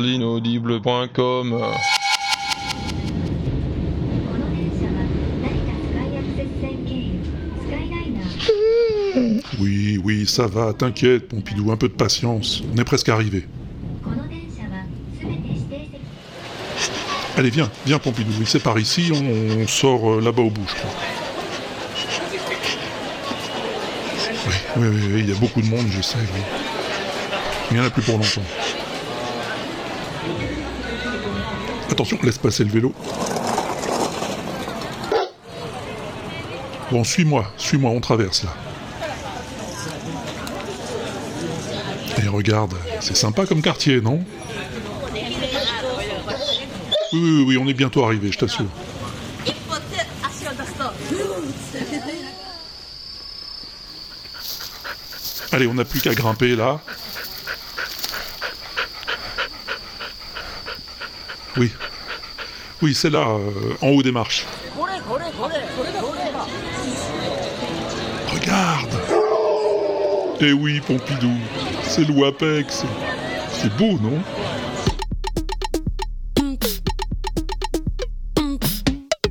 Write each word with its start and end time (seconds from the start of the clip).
Linaudible.com 0.00 1.48
mmh. 9.14 9.40
Oui, 9.60 10.00
oui, 10.02 10.26
ça 10.26 10.46
va, 10.46 10.72
t'inquiète, 10.72 11.28
Pompidou, 11.28 11.70
un 11.70 11.76
peu 11.76 11.88
de 11.88 11.94
patience, 11.94 12.62
on 12.72 12.78
est 12.78 12.84
presque 12.84 13.08
arrivé. 13.08 13.46
Allez, 17.36 17.50
viens, 17.50 17.70
viens 17.86 17.98
Pompidou, 17.98 18.32
c'est 18.44 18.62
par 18.62 18.78
ici, 18.78 19.12
on, 19.12 19.66
sort 19.66 20.10
euh, 20.10 20.20
là-bas 20.20 20.42
au 20.42 20.50
bout, 20.50 20.66
je 20.68 20.74
crois. 20.74 20.90
Oui, 24.76 24.86
oui, 24.86 25.00
oui, 25.12 25.20
il 25.20 25.28
y 25.28 25.32
a 25.32 25.38
beaucoup 25.38 25.60
de 25.60 25.66
monde, 25.66 25.86
je 25.90 26.00
sais. 26.00 26.18
Oui. 26.18 26.59
Il 27.70 27.80
n'y 27.80 27.90
plus 27.90 28.02
pour 28.02 28.18
longtemps. 28.18 28.42
Attention, 31.90 32.18
laisse 32.22 32.38
passer 32.38 32.64
le 32.64 32.70
vélo. 32.70 32.92
Bon, 36.90 37.04
suis-moi, 37.04 37.52
suis-moi, 37.56 37.90
on 37.92 38.00
traverse 38.00 38.42
là. 38.42 38.50
Et 42.22 42.26
regarde, 42.26 42.74
c'est 43.00 43.16
sympa 43.16 43.46
comme 43.46 43.62
quartier, 43.62 44.00
non? 44.00 44.24
Oui, 47.12 47.20
oui, 47.20 47.44
oui, 47.46 47.58
on 47.58 47.68
est 47.68 47.74
bientôt 47.74 48.04
arrivé, 48.04 48.32
je 48.32 48.38
t'assure. 48.38 48.66
Allez, 55.52 55.66
on 55.66 55.74
n'a 55.74 55.84
plus 55.84 56.00
qu'à 56.00 56.14
grimper 56.14 56.56
là. 56.56 56.80
Oui. 61.60 61.70
Oui, 62.80 62.94
c'est 62.94 63.10
là, 63.10 63.28
euh, 63.28 63.76
en 63.82 63.88
haut 63.88 64.02
des 64.02 64.12
marches. 64.12 64.46
Regarde 68.32 68.94
Eh 70.40 70.54
oui, 70.54 70.80
Pompidou, 70.80 71.34
c'est 71.82 72.06
le 72.08 72.14
WAPEX. 72.14 72.84
C'est 73.52 73.76
beau, 73.76 73.98
non? 73.98 74.22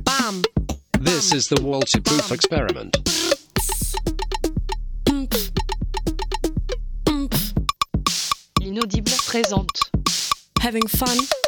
Bam! 0.04 0.42
This 1.00 1.32
is 1.32 1.48
the 1.48 1.60
Walter 1.60 2.00
Proof 2.00 2.30
experiment. 2.30 2.92
L'inaudible 8.60 9.10
présente. 9.26 9.90
Having 10.60 10.86
fun? 10.86 11.39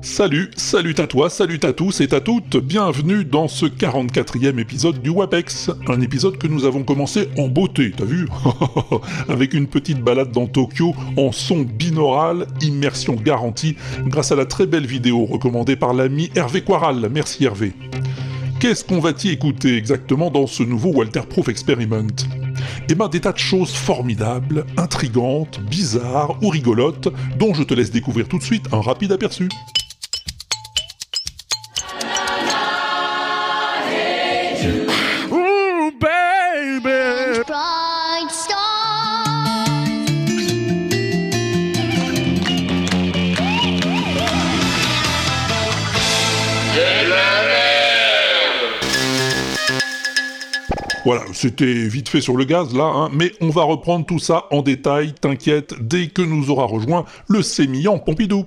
Salut, 0.00 0.50
salut 0.56 0.94
à 0.98 1.06
toi, 1.06 1.28
salut 1.28 1.60
à 1.62 1.72
tous 1.72 2.00
et 2.00 2.12
à 2.14 2.20
toutes, 2.20 2.56
bienvenue 2.56 3.24
dans 3.24 3.48
ce 3.48 3.66
44e 3.66 4.58
épisode 4.58 5.02
du 5.02 5.10
WAPEX, 5.10 5.70
un 5.88 6.00
épisode 6.00 6.38
que 6.38 6.46
nous 6.46 6.64
avons 6.64 6.84
commencé 6.84 7.28
en 7.36 7.48
beauté, 7.48 7.92
t'as 7.94 8.04
vu? 8.04 8.28
Avec 9.28 9.52
une 9.52 9.66
petite 9.66 10.00
balade 10.00 10.32
dans 10.32 10.46
Tokyo 10.46 10.94
en 11.18 11.32
son 11.32 11.62
binaural, 11.62 12.46
immersion 12.62 13.14
garantie, 13.14 13.76
grâce 14.06 14.32
à 14.32 14.36
la 14.36 14.46
très 14.46 14.66
belle 14.66 14.86
vidéo 14.86 15.26
recommandée 15.26 15.76
par 15.76 15.92
l'ami 15.92 16.30
Hervé 16.34 16.62
Quaral, 16.62 17.10
merci 17.12 17.44
Hervé. 17.44 17.72
Qu'est-ce 18.58 18.84
qu'on 18.84 19.00
va-t-y 19.00 19.32
écouter 19.32 19.76
exactement 19.76 20.30
dans 20.30 20.46
ce 20.46 20.62
nouveau 20.62 20.90
Walter 20.90 21.22
Proof 21.28 21.48
Experiment? 21.48 22.41
Eh 22.88 22.94
ben 22.94 23.08
des 23.08 23.20
tas 23.20 23.32
de 23.32 23.38
choses 23.38 23.72
formidables, 23.72 24.64
intrigantes, 24.76 25.60
bizarres 25.60 26.36
ou 26.42 26.48
rigolotes, 26.48 27.08
dont 27.38 27.54
je 27.54 27.62
te 27.62 27.74
laisse 27.74 27.90
découvrir 27.90 28.28
tout 28.28 28.38
de 28.38 28.42
suite 28.42 28.66
un 28.72 28.80
rapide 28.80 29.12
aperçu. 29.12 29.48
Voilà, 51.04 51.22
c'était 51.32 51.88
vite 51.88 52.08
fait 52.08 52.20
sur 52.20 52.36
le 52.36 52.44
gaz 52.44 52.74
là, 52.74 52.84
hein, 52.84 53.10
mais 53.12 53.32
on 53.40 53.48
va 53.48 53.64
reprendre 53.64 54.06
tout 54.06 54.20
ça 54.20 54.46
en 54.52 54.62
détail, 54.62 55.14
t'inquiète, 55.20 55.74
dès 55.80 56.06
que 56.06 56.22
nous 56.22 56.50
aura 56.50 56.64
rejoint 56.64 57.04
le 57.26 57.42
sémillant 57.42 57.98
Pompidou. 57.98 58.46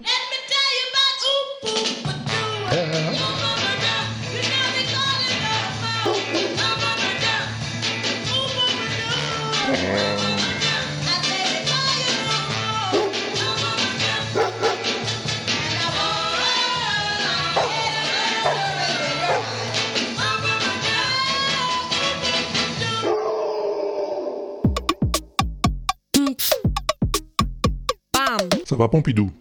Pompidou 28.90 29.32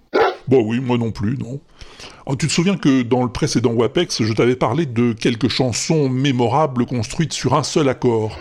Bon 0.47 0.63
oui, 0.63 0.79
moi 0.79 0.99
non 0.99 1.11
plus, 1.11 1.39
non. 1.39 1.61
Oh, 2.27 2.37
tu 2.37 2.47
te 2.47 2.53
souviens 2.53 2.77
que 2.77 3.03
dans 3.03 3.23
le 3.23 3.31
précédent 3.31 3.73
WAPEX, 3.73 4.23
je 4.23 4.33
t'avais 4.35 4.57
parlé 4.57 4.85
de 4.85 5.13
quelques 5.13 5.49
chansons 5.49 6.09
mémorables 6.09 6.85
construites 6.85 7.33
sur 7.33 7.55
un 7.55 7.63
seul 7.63 7.89
accord. 7.89 8.39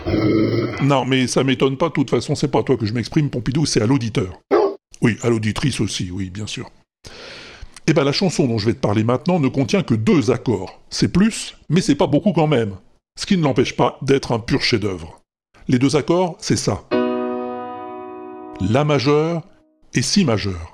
Non, 0.82 1.06
mais 1.06 1.26
ça 1.26 1.44
m'étonne 1.44 1.78
pas, 1.78 1.88
de 1.88 1.94
toute 1.94 2.10
façon, 2.10 2.34
c'est 2.34 2.48
pas 2.48 2.60
à 2.60 2.62
toi 2.62 2.76
que 2.76 2.84
je 2.84 2.92
m'exprime, 2.92 3.30
Pompidou, 3.30 3.64
c'est 3.64 3.80
à 3.80 3.86
l'auditeur. 3.86 4.38
Oui, 5.00 5.16
à 5.22 5.30
l'auditrice 5.30 5.80
aussi, 5.80 6.10
oui, 6.10 6.28
bien 6.28 6.46
sûr. 6.46 6.70
Eh 7.86 7.92
ben 7.92 8.04
la 8.04 8.12
chanson 8.12 8.46
dont 8.46 8.56
je 8.56 8.66
vais 8.66 8.74
te 8.74 8.80
parler 8.80 9.04
maintenant 9.04 9.38
ne 9.38 9.48
contient 9.48 9.82
que 9.82 9.94
deux 9.94 10.30
accords. 10.30 10.80
C'est 10.88 11.12
plus, 11.12 11.56
mais 11.68 11.82
c'est 11.82 11.94
pas 11.94 12.06
beaucoup 12.06 12.32
quand 12.32 12.46
même. 12.46 12.76
Ce 13.18 13.26
qui 13.26 13.36
ne 13.36 13.42
l'empêche 13.42 13.76
pas 13.76 13.98
d'être 14.00 14.32
un 14.32 14.38
pur 14.38 14.62
chef-d'œuvre. 14.62 15.20
Les 15.68 15.78
deux 15.78 15.94
accords, 15.96 16.36
c'est 16.38 16.56
ça. 16.56 16.84
La 18.60 18.84
majeur 18.84 19.42
et 19.92 20.02
Si 20.02 20.24
majeur. 20.24 20.73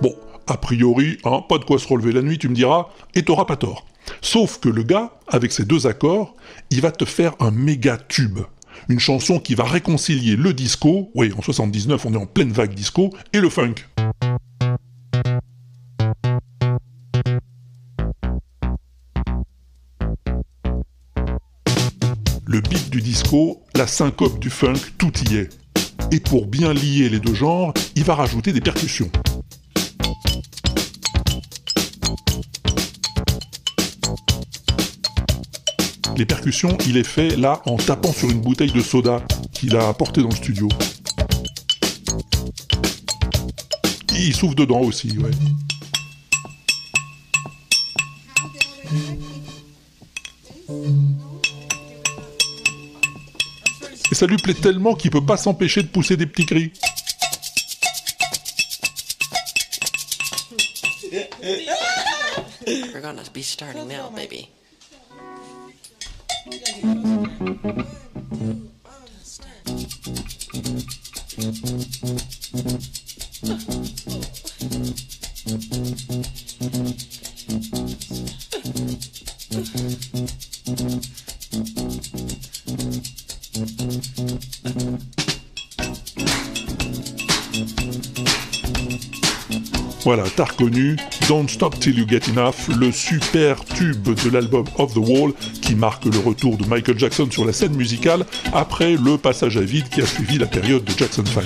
Bon, 0.00 0.14
a 0.46 0.56
priori, 0.56 1.18
hein, 1.24 1.44
pas 1.48 1.58
de 1.58 1.64
quoi 1.64 1.78
se 1.78 1.86
relever 1.86 2.12
la 2.12 2.22
nuit, 2.22 2.38
tu 2.38 2.48
me 2.48 2.54
diras, 2.54 2.88
et 3.14 3.22
t'auras 3.22 3.44
pas 3.44 3.56
tort. 3.56 3.86
Sauf 4.20 4.58
que 4.58 4.68
le 4.68 4.82
gars, 4.82 5.12
avec 5.28 5.52
ces 5.52 5.64
deux 5.64 5.86
accords, 5.86 6.34
il 6.70 6.80
va 6.80 6.90
te 6.90 7.04
faire 7.04 7.34
un 7.40 7.50
méga 7.50 7.96
tube. 7.96 8.40
Une 8.88 8.98
chanson 8.98 9.38
qui 9.38 9.54
va 9.54 9.64
réconcilier 9.64 10.36
le 10.36 10.54
disco, 10.54 11.10
oui, 11.14 11.32
en 11.36 11.42
79 11.42 12.06
on 12.06 12.14
est 12.14 12.16
en 12.16 12.26
pleine 12.26 12.52
vague 12.52 12.74
disco, 12.74 13.10
et 13.32 13.38
le 13.38 13.48
funk. 13.48 13.74
Le 22.44 22.60
beat 22.60 22.90
du 22.90 23.00
disco, 23.00 23.62
la 23.74 23.86
syncope 23.86 24.38
du 24.38 24.50
funk, 24.50 24.74
tout 24.98 25.12
y 25.30 25.36
est. 25.36 25.50
Et 26.10 26.20
pour 26.20 26.46
bien 26.46 26.74
lier 26.74 27.08
les 27.08 27.20
deux 27.20 27.34
genres, 27.34 27.72
il 27.94 28.04
va 28.04 28.14
rajouter 28.14 28.52
des 28.52 28.60
percussions. 28.60 29.10
Les 36.16 36.26
percussions, 36.26 36.76
il 36.86 36.96
est 36.96 37.06
fait 37.06 37.36
là 37.36 37.62
en 37.66 37.76
tapant 37.76 38.12
sur 38.12 38.30
une 38.30 38.40
bouteille 38.40 38.70
de 38.70 38.82
soda 38.82 39.22
qu'il 39.52 39.76
a 39.76 39.88
apportée 39.88 40.22
dans 40.22 40.28
le 40.28 40.36
studio. 40.36 40.68
Il 44.14 44.34
souffle 44.34 44.54
dedans 44.54 44.80
aussi, 44.80 45.18
ouais. 45.18 45.30
Et 54.10 54.14
ça 54.14 54.26
lui 54.26 54.36
plaît 54.36 54.54
tellement 54.54 54.94
qu'il 54.94 55.10
peut 55.10 55.24
pas 55.24 55.36
s'empêcher 55.38 55.82
de 55.82 55.88
pousser 55.88 56.16
des 56.16 56.26
petits 56.26 56.46
cris. 56.46 56.72
We're 62.66 63.00
gonna 63.00 63.22
be 63.32 63.42
starting 63.42 63.88
now, 63.88 64.10
baby. 64.14 64.48
Thank 66.52 67.02
Voilà, 90.04 90.24
t'as 90.34 90.46
reconnu 90.46 90.96
Don't 91.28 91.46
Stop 91.48 91.78
Till 91.78 91.96
You 91.96 92.06
Get 92.08 92.28
Enough, 92.30 92.76
le 92.76 92.90
super 92.90 93.64
tube 93.64 94.02
de 94.02 94.30
l'album 94.30 94.64
Off 94.78 94.94
the 94.94 94.96
Wall 94.96 95.32
qui 95.60 95.76
marque 95.76 96.06
le 96.06 96.18
retour 96.18 96.56
de 96.56 96.66
Michael 96.66 96.98
Jackson 96.98 97.28
sur 97.30 97.44
la 97.44 97.52
scène 97.52 97.76
musicale 97.76 98.26
après 98.52 98.96
le 98.96 99.16
passage 99.16 99.56
à 99.56 99.60
vide 99.60 99.88
qui 99.90 100.00
a 100.00 100.06
suivi 100.06 100.38
la 100.38 100.46
période 100.46 100.82
de 100.82 100.90
Jackson 100.90 101.22
5. 101.24 101.44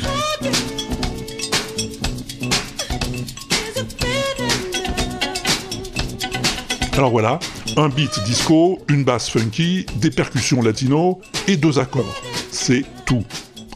Alors 6.95 7.11
voilà, 7.11 7.39
un 7.77 7.91
beat 7.91 8.25
disco, 8.25 8.79
une 8.89 9.05
basse 9.05 9.29
funky, 9.29 9.85
des 9.97 10.11
percussions 10.11 10.63
latino 10.63 11.21
et 11.47 11.59
deux 11.59 11.79
accords. 11.79 12.23
C'est 12.51 12.85
tout. 13.05 13.25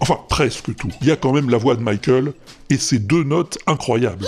Enfin, 0.00 0.18
presque 0.30 0.74
tout. 0.74 0.88
Il 1.02 1.08
y 1.08 1.10
a 1.10 1.16
quand 1.16 1.32
même 1.32 1.50
la 1.50 1.58
voix 1.58 1.74
de 1.74 1.82
Michael 1.82 2.32
et 2.70 2.78
ces 2.78 2.98
deux 2.98 3.24
notes 3.24 3.58
incroyables. 3.66 4.26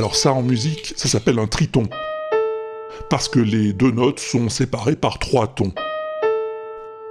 Alors 0.00 0.16
ça 0.16 0.32
en 0.32 0.40
musique, 0.40 0.94
ça 0.96 1.10
s'appelle 1.10 1.38
un 1.38 1.46
triton. 1.46 1.82
Parce 3.10 3.28
que 3.28 3.38
les 3.38 3.74
deux 3.74 3.90
notes 3.90 4.18
sont 4.18 4.48
séparées 4.48 4.96
par 4.96 5.18
trois 5.18 5.46
tons. 5.46 5.74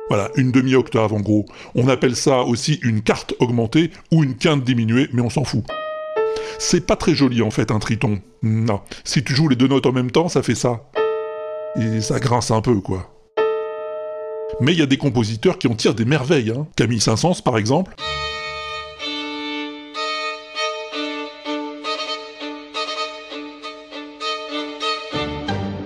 Voilà, 0.09 0.31
une 0.35 0.51
demi-octave 0.51 1.13
en 1.13 1.19
gros. 1.19 1.45
On 1.75 1.87
appelle 1.87 2.15
ça 2.15 2.41
aussi 2.41 2.79
une 2.81 3.03
carte 3.03 3.35
augmentée 3.37 3.91
ou 4.11 4.23
une 4.23 4.35
quinte 4.35 4.63
diminuée, 4.63 5.07
mais 5.13 5.21
on 5.21 5.29
s'en 5.29 5.43
fout. 5.43 5.63
C'est 6.57 6.83
pas 6.83 6.95
très 6.95 7.13
joli 7.13 7.43
en 7.43 7.51
fait 7.51 7.69
un 7.69 7.77
triton. 7.77 8.21
Non. 8.41 8.81
Si 9.03 9.23
tu 9.23 9.35
joues 9.35 9.49
les 9.49 9.55
deux 9.55 9.67
notes 9.67 9.85
en 9.85 9.91
même 9.91 10.09
temps, 10.09 10.27
ça 10.27 10.41
fait 10.41 10.55
ça. 10.55 10.89
Et 11.79 12.01
ça 12.01 12.19
grince 12.19 12.49
un 12.49 12.61
peu 12.61 12.81
quoi. 12.81 13.13
Mais 14.61 14.73
il 14.73 14.79
y 14.79 14.81
a 14.81 14.87
des 14.87 14.97
compositeurs 14.97 15.59
qui 15.59 15.67
en 15.67 15.75
tirent 15.75 15.93
des 15.93 16.05
merveilles. 16.05 16.49
Hein. 16.57 16.65
Camille 16.75 17.01
Saint-Saëns 17.01 17.43
par 17.45 17.59
exemple. 17.59 17.93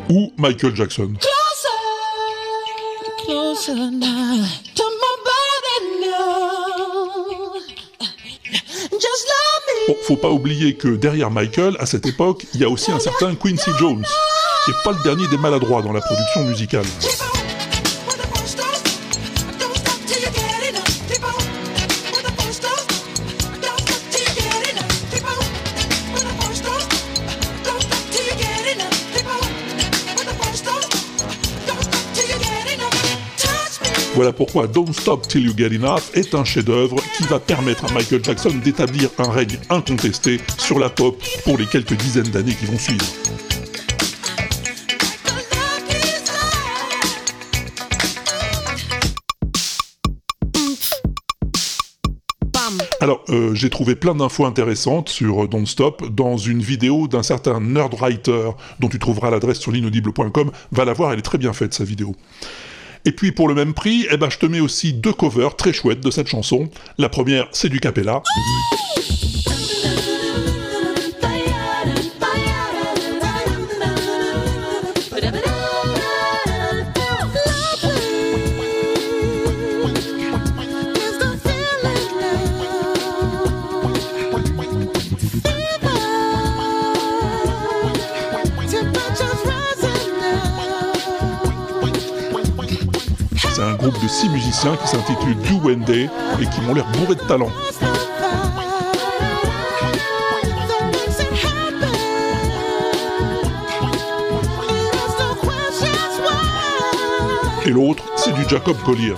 Ou 0.10 0.32
Michael 0.38 0.76
Jackson. 0.76 1.14
Bon, 9.88 9.96
faut 10.04 10.16
pas 10.16 10.30
oublier 10.30 10.76
que 10.76 10.88
derrière 10.90 11.30
Michael, 11.32 11.76
à 11.80 11.86
cette 11.86 12.06
époque, 12.06 12.46
il 12.54 12.62
y 12.62 12.64
a 12.64 12.70
aussi 12.70 12.92
un 12.92 13.00
certain 13.00 13.36
Quincy 13.36 13.72
Jones, 13.80 14.06
qui 14.66 14.72
est 14.72 14.84
pas 14.84 14.92
le 14.92 15.04
dernier 15.04 15.28
des 15.28 15.38
maladroits 15.38 15.82
dans 15.82 15.94
la 15.94 16.02
production 16.02 16.44
musicale. 16.44 16.86
Voilà 34.24 34.38
pourquoi 34.38 34.68
Don't 34.68 34.94
Stop 34.94 35.28
Till 35.28 35.44
You 35.44 35.54
Get 35.54 35.76
Enough 35.76 36.00
est 36.14 36.34
un 36.34 36.46
chef-d'œuvre 36.46 36.96
qui 37.18 37.24
va 37.24 37.42
permettre 37.42 37.84
à 37.84 37.94
Michael 37.94 38.24
Jackson 38.24 38.54
d'établir 38.64 39.10
un 39.18 39.30
règne 39.30 39.60
incontesté 39.70 40.40
sur 40.58 40.80
la 40.80 40.90
pop 40.90 41.22
pour 41.44 41.58
les 41.58 41.66
quelques 41.66 41.96
dizaines 41.96 42.30
d'années 42.30 42.56
qui 42.56 42.66
vont 42.66 42.78
suivre. 42.78 43.04
Alors, 53.02 53.26
euh, 53.28 53.54
j'ai 53.54 53.70
trouvé 53.70 53.96
plein 53.96 54.16
d'infos 54.16 54.46
intéressantes 54.46 55.10
sur 55.10 55.44
euh, 55.44 55.48
Don't 55.50 55.66
Stop 55.66 56.08
dans 56.16 56.38
une 56.38 56.62
vidéo 56.62 57.10
d'un 57.10 57.24
certain 57.24 57.60
Nerdwriter 57.60 58.52
dont 58.80 58.88
tu 58.88 59.00
trouveras 59.00 59.32
l'adresse 59.32 59.60
sur 59.60 59.74
l'inaudible.com. 59.74 60.52
Va 60.72 60.86
la 60.86 60.94
voir, 60.94 61.12
elle 61.12 61.20
est 61.20 61.24
très 61.24 61.38
bien 61.38 61.52
faite, 61.52 61.74
sa 61.74 61.84
vidéo. 61.84 62.16
Et 63.06 63.12
puis 63.12 63.32
pour 63.32 63.48
le 63.48 63.56
même 63.56 63.74
prix, 63.74 64.08
eh 64.12 64.18
ben, 64.18 64.30
je 64.30 64.38
te 64.38 64.46
mets 64.46 64.62
aussi 64.62 64.94
deux 64.94 65.14
covers 65.14 65.56
très 65.56 65.74
chouettes 65.74 66.00
de 66.00 66.12
cette 66.12 66.28
chanson. 66.28 66.70
La 66.98 67.10
première, 67.10 67.48
c'est 67.52 67.70
du 67.70 67.80
Capella. 67.80 68.22
Groupe 93.84 94.02
de 94.02 94.08
six 94.08 94.30
musiciens 94.30 94.78
qui 94.78 94.88
s'intitule 94.88 95.36
Do 95.36 95.76
Day 95.76 96.10
et 96.42 96.46
qui 96.46 96.62
m'ont 96.62 96.74
l'air 96.74 96.86
bourrés 96.94 97.16
de 97.16 97.22
talent. 97.22 97.50
Et 107.66 107.70
l'autre, 107.70 108.04
c'est 108.16 108.34
du 108.34 108.48
Jacob 108.48 108.78
Collier. 108.86 109.16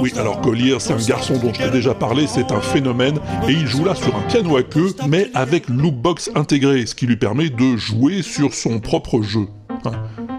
Oui, 0.00 0.12
alors 0.16 0.40
Collier, 0.40 0.76
c'est 0.78 0.92
un 0.92 0.96
garçon 0.96 1.34
dont 1.38 1.52
je 1.52 1.60
t'ai 1.60 1.70
déjà 1.70 1.94
parlé, 1.94 2.26
c'est 2.26 2.50
un 2.52 2.60
phénomène, 2.60 3.18
et 3.48 3.52
il 3.52 3.66
joue 3.66 3.84
là 3.84 3.94
sur 3.94 4.14
un 4.16 4.22
piano 4.22 4.56
à 4.56 4.62
queue, 4.62 4.94
mais 5.08 5.28
avec 5.34 5.68
loopbox 5.68 6.30
intégré, 6.34 6.86
ce 6.86 6.94
qui 6.94 7.06
lui 7.06 7.16
permet 7.16 7.50
de 7.50 7.76
jouer 7.76 8.22
sur 8.22 8.54
son 8.54 8.80
propre 8.80 9.22
jeu. 9.22 9.46
Hein. 9.84 9.92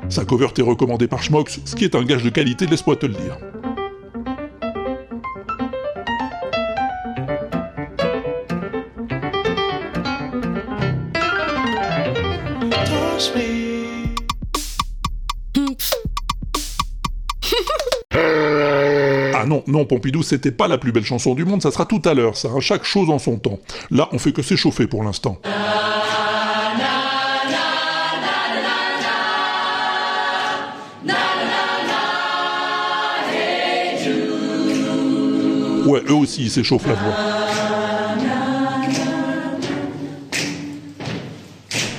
Sa 0.09 0.25
cover 0.25 0.47
t'est 0.53 0.61
recommandée 0.61 1.07
par 1.07 1.23
Schmox, 1.23 1.59
ce 1.65 1.75
qui 1.75 1.85
est 1.85 1.95
un 1.95 2.03
gage 2.03 2.23
de 2.23 2.29
qualité, 2.29 2.65
laisse-moi 2.65 2.95
te 2.95 3.05
le 3.05 3.13
dire. 3.13 3.37
Non, 19.73 19.85
Pompidou, 19.85 20.21
c'était 20.21 20.51
pas 20.51 20.67
la 20.67 20.77
plus 20.77 20.91
belle 20.91 21.03
chanson 21.03 21.33
du 21.33 21.45
monde, 21.45 21.63
ça 21.63 21.71
sera 21.71 21.87
tout 21.87 22.01
à 22.05 22.13
l'heure, 22.13 22.37
ça, 22.37 22.47
hein, 22.49 22.59
chaque 22.59 22.83
chose 22.83 23.09
en 23.09 23.17
son 23.17 23.37
temps. 23.37 23.57
Là, 23.89 24.07
on 24.11 24.19
fait 24.19 24.31
que 24.31 24.43
s'échauffer 24.43 24.85
pour 24.85 25.03
l'instant. 25.03 25.39
Ouais, 35.87 36.03
eux 36.07 36.13
aussi, 36.13 36.43
ils 36.43 36.51
s'échauffent 36.51 36.85
la 36.85 36.93
voix. 36.93 37.32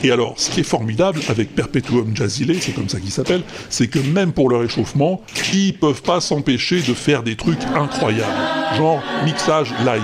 Et 0.05 0.11
alors, 0.11 0.35
ce 0.37 0.51
qui 0.51 0.61
est 0.61 0.65
formidable 0.65 1.19
avec 1.31 1.55
Perpetuum 1.55 2.15
Jazzile, 2.15 2.61
c'est 2.61 2.73
comme 2.73 2.91
ça 2.91 3.01
qu'il 3.01 3.11
s'appelle, 3.11 3.41
c'est 3.71 3.87
que 3.87 3.99
même 3.99 4.33
pour 4.33 4.51
leur 4.51 4.63
échauffement, 4.63 5.23
ils 5.55 5.73
peuvent 5.73 6.03
pas 6.03 6.21
s'empêcher 6.21 6.83
de 6.83 6.93
faire 6.93 7.23
des 7.23 7.37
trucs 7.37 7.63
incroyables, 7.75 8.77
genre 8.77 9.03
mixage 9.25 9.73
live. 9.79 10.03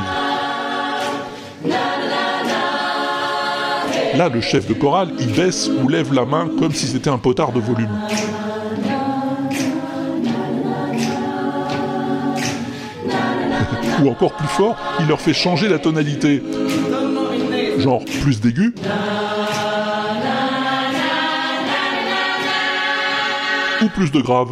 Là, 4.16 4.30
le 4.30 4.40
chef 4.40 4.66
de 4.66 4.72
chorale, 4.72 5.10
il 5.18 5.32
baisse 5.34 5.68
ou 5.68 5.86
lève 5.86 6.14
la 6.14 6.24
main 6.24 6.48
comme 6.58 6.72
si 6.72 6.86
c'était 6.86 7.10
un 7.10 7.18
potard 7.18 7.52
de 7.52 7.60
volume. 7.60 7.90
ou 14.02 14.08
encore 14.08 14.32
plus 14.32 14.48
fort, 14.48 14.76
il 15.00 15.08
leur 15.08 15.20
fait 15.20 15.34
changer 15.34 15.68
la 15.68 15.78
tonalité. 15.78 16.42
Genre 17.78 18.02
plus 18.22 18.40
d'aigu. 18.40 18.74
ou 23.82 23.88
plus 23.88 24.10
de 24.10 24.20
grave. 24.20 24.50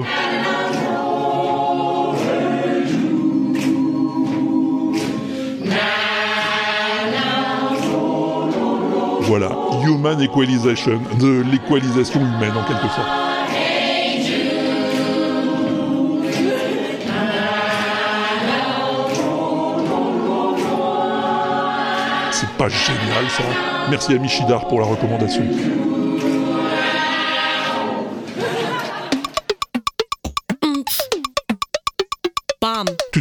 Voilà, 9.23 9.50
Human 9.85 10.20
Equalization, 10.23 11.00
de 11.20 11.44
l'équalisation 11.52 12.20
humaine 12.20 12.56
en 12.56 12.64
quelque 12.64 12.88
sorte. 12.88 13.08
C'est 22.30 22.49
pas 22.56 22.68
génial 22.68 23.28
ça 23.28 23.42
Merci 23.90 24.14
à 24.14 24.18
Michidar 24.18 24.66
pour 24.68 24.80
la 24.80 24.87
recommandation. 24.87 25.42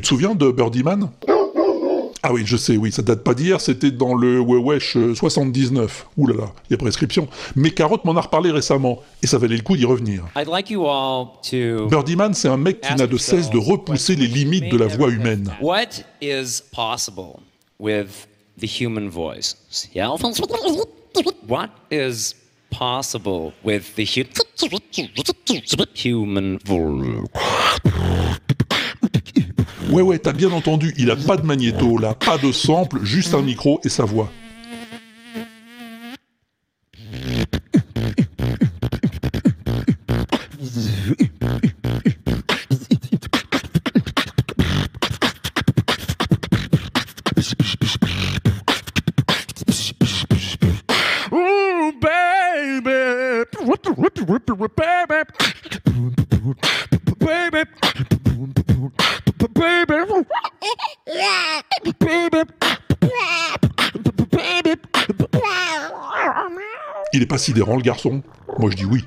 Te 0.08 0.14
souviens 0.14 0.36
de 0.36 0.52
Birdie 0.52 0.84
Man? 0.84 1.10
Ah 2.24 2.32
oui, 2.32 2.44
je 2.46 2.56
sais, 2.56 2.78
oui, 2.78 2.94
ça 2.94 3.02
date 3.02 3.26
pas 3.26 3.34
d'hier, 3.34 3.60
c'était 3.60 3.92
dans 3.92 4.16
le 4.16 4.40
Wewesh 4.40 4.96
euh, 4.96 5.14
79. 5.14 6.08
Ouh 6.16 6.28
là 6.28 6.36
là, 6.36 6.54
il 6.70 6.72
y 6.72 6.74
a 6.76 6.78
prescription. 6.78 7.28
Mais 7.58 7.72
Carotte 7.72 8.06
m'en 8.06 8.16
a 8.16 8.22
reparlé 8.22 8.52
récemment, 8.52 9.02
et 9.22 9.28
ça 9.28 9.38
valait 9.38 9.58
le 9.58 9.64
coup 9.64 9.76
d'y 9.76 9.84
revenir. 9.84 10.24
I'd 10.38 10.48
like 10.48 10.70
you 10.70 10.88
all 10.88 11.28
to 11.52 11.88
Birdie 11.90 12.16
Man, 12.16 12.34
c'est 12.34 12.48
un 12.48 12.56
mec 12.56 12.80
qui 12.80 12.96
n'a 12.96 13.06
de 13.06 13.18
cesse 13.18 13.50
de 13.50 13.58
repousser 13.58 14.16
les 14.16 14.28
limites 14.28 14.72
de 14.72 14.78
la 14.78 14.88
voix 14.88 15.10
humaine. 15.10 15.54
What 15.62 16.06
is 16.22 16.62
possible 16.74 17.42
with 17.78 18.28
the 18.58 18.66
human 18.66 19.10
voice? 19.10 19.58
Yeah? 19.94 20.12
What 21.48 21.70
is 21.92 22.34
possible 22.72 23.52
with 23.62 23.94
the 23.96 24.06
hu- 24.06 24.24
human 25.96 26.60
voice? 26.66 27.28
Ouais, 29.90 30.02
ouais, 30.02 30.20
t'as 30.20 30.34
bien 30.34 30.52
entendu, 30.52 30.94
il 30.98 31.10
a 31.12 31.16
pas 31.16 31.38
de 31.38 31.46
magnéto 31.46 31.98
là, 31.98 32.14
pas 32.14 32.38
de 32.38 32.52
sample, 32.52 33.00
juste 33.04 33.34
un 33.34 33.42
micro 33.42 33.80
et 33.84 33.90
sa 33.90 34.04
voix. 34.04 34.30
Baby. 62.00 62.48
Il 67.14 67.24
est 67.24 67.26
pas 67.26 67.36
sidérant 67.48 67.78
le 67.78 67.82
garçon 67.82 68.22
Moi 68.60 68.70
je 68.72 68.76
dis 68.76 68.84
oui. 68.84 69.06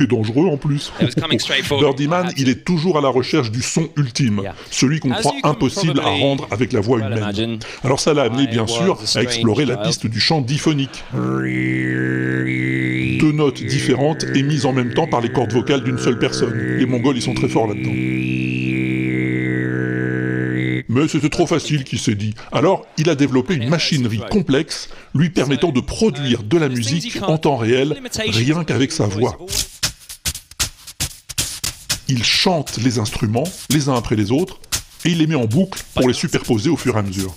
Et 0.00 0.06
dangereux 0.06 0.46
en 0.46 0.58
plus. 0.58 0.92
It 1.00 1.06
was 1.06 1.14
coming 1.20 1.40
straight 1.40 1.64
forward. 1.64 1.96
Birdie 1.96 2.08
Man, 2.08 2.30
il 2.36 2.48
est 2.48 2.64
toujours 2.64 2.98
à 2.98 3.00
la 3.00 3.08
recherche 3.08 3.50
du 3.50 3.62
son 3.62 3.88
ultime, 3.96 4.42
celui 4.70 5.00
qu'on 5.00 5.10
croit 5.10 5.34
impossible 5.42 5.98
à 6.00 6.10
rendre 6.10 6.46
avec 6.50 6.72
la 6.72 6.80
voix 6.80 6.98
humaine. 6.98 7.58
Alors 7.82 8.00
ça 8.00 8.14
l'a 8.14 8.24
amené 8.24 8.46
bien 8.46 8.66
sûr 8.66 8.98
à 9.16 9.22
explorer 9.22 9.64
la 9.64 9.78
piste 9.78 10.06
du 10.06 10.20
chant 10.20 10.42
diphonique. 10.42 11.02
Deux 11.12 13.32
notes 13.32 13.62
différentes 13.62 14.24
émises 14.34 14.66
en 14.66 14.72
même 14.72 14.92
temps 14.92 15.06
par 15.06 15.22
les 15.22 15.32
cordes 15.32 15.52
vocales 15.52 15.82
d'une 15.82 15.98
seule 15.98 16.18
personne. 16.18 16.76
Les 16.78 16.86
Mongols, 16.86 17.16
ils 17.16 17.22
sont 17.22 17.34
très 17.34 17.48
forts 17.48 17.66
là-dedans. 17.66 17.90
Mais 20.90 21.06
c'était 21.06 21.28
trop 21.28 21.46
facile, 21.46 21.84
qui 21.84 21.98
s'est 21.98 22.16
dit. 22.16 22.34
Alors, 22.50 22.84
il 22.98 23.08
a 23.10 23.14
développé 23.14 23.54
une 23.54 23.68
machinerie 23.68 24.20
complexe 24.28 24.88
lui 25.14 25.30
permettant 25.30 25.70
de 25.70 25.80
produire 25.80 26.42
de 26.42 26.58
la 26.58 26.68
musique 26.68 27.16
en 27.22 27.38
temps 27.38 27.56
réel, 27.56 27.96
rien 28.26 28.64
qu'avec 28.64 28.90
sa 28.90 29.06
voix. 29.06 29.38
Il 32.08 32.24
chante 32.24 32.78
les 32.78 32.98
instruments, 32.98 33.46
les 33.70 33.88
uns 33.88 33.94
après 33.94 34.16
les 34.16 34.32
autres, 34.32 34.58
et 35.04 35.10
il 35.10 35.18
les 35.18 35.28
met 35.28 35.36
en 35.36 35.44
boucle 35.44 35.80
pour 35.94 36.08
les 36.08 36.12
superposer 36.12 36.70
au 36.70 36.76
fur 36.76 36.96
et 36.96 36.98
à 36.98 37.02
mesure. 37.02 37.36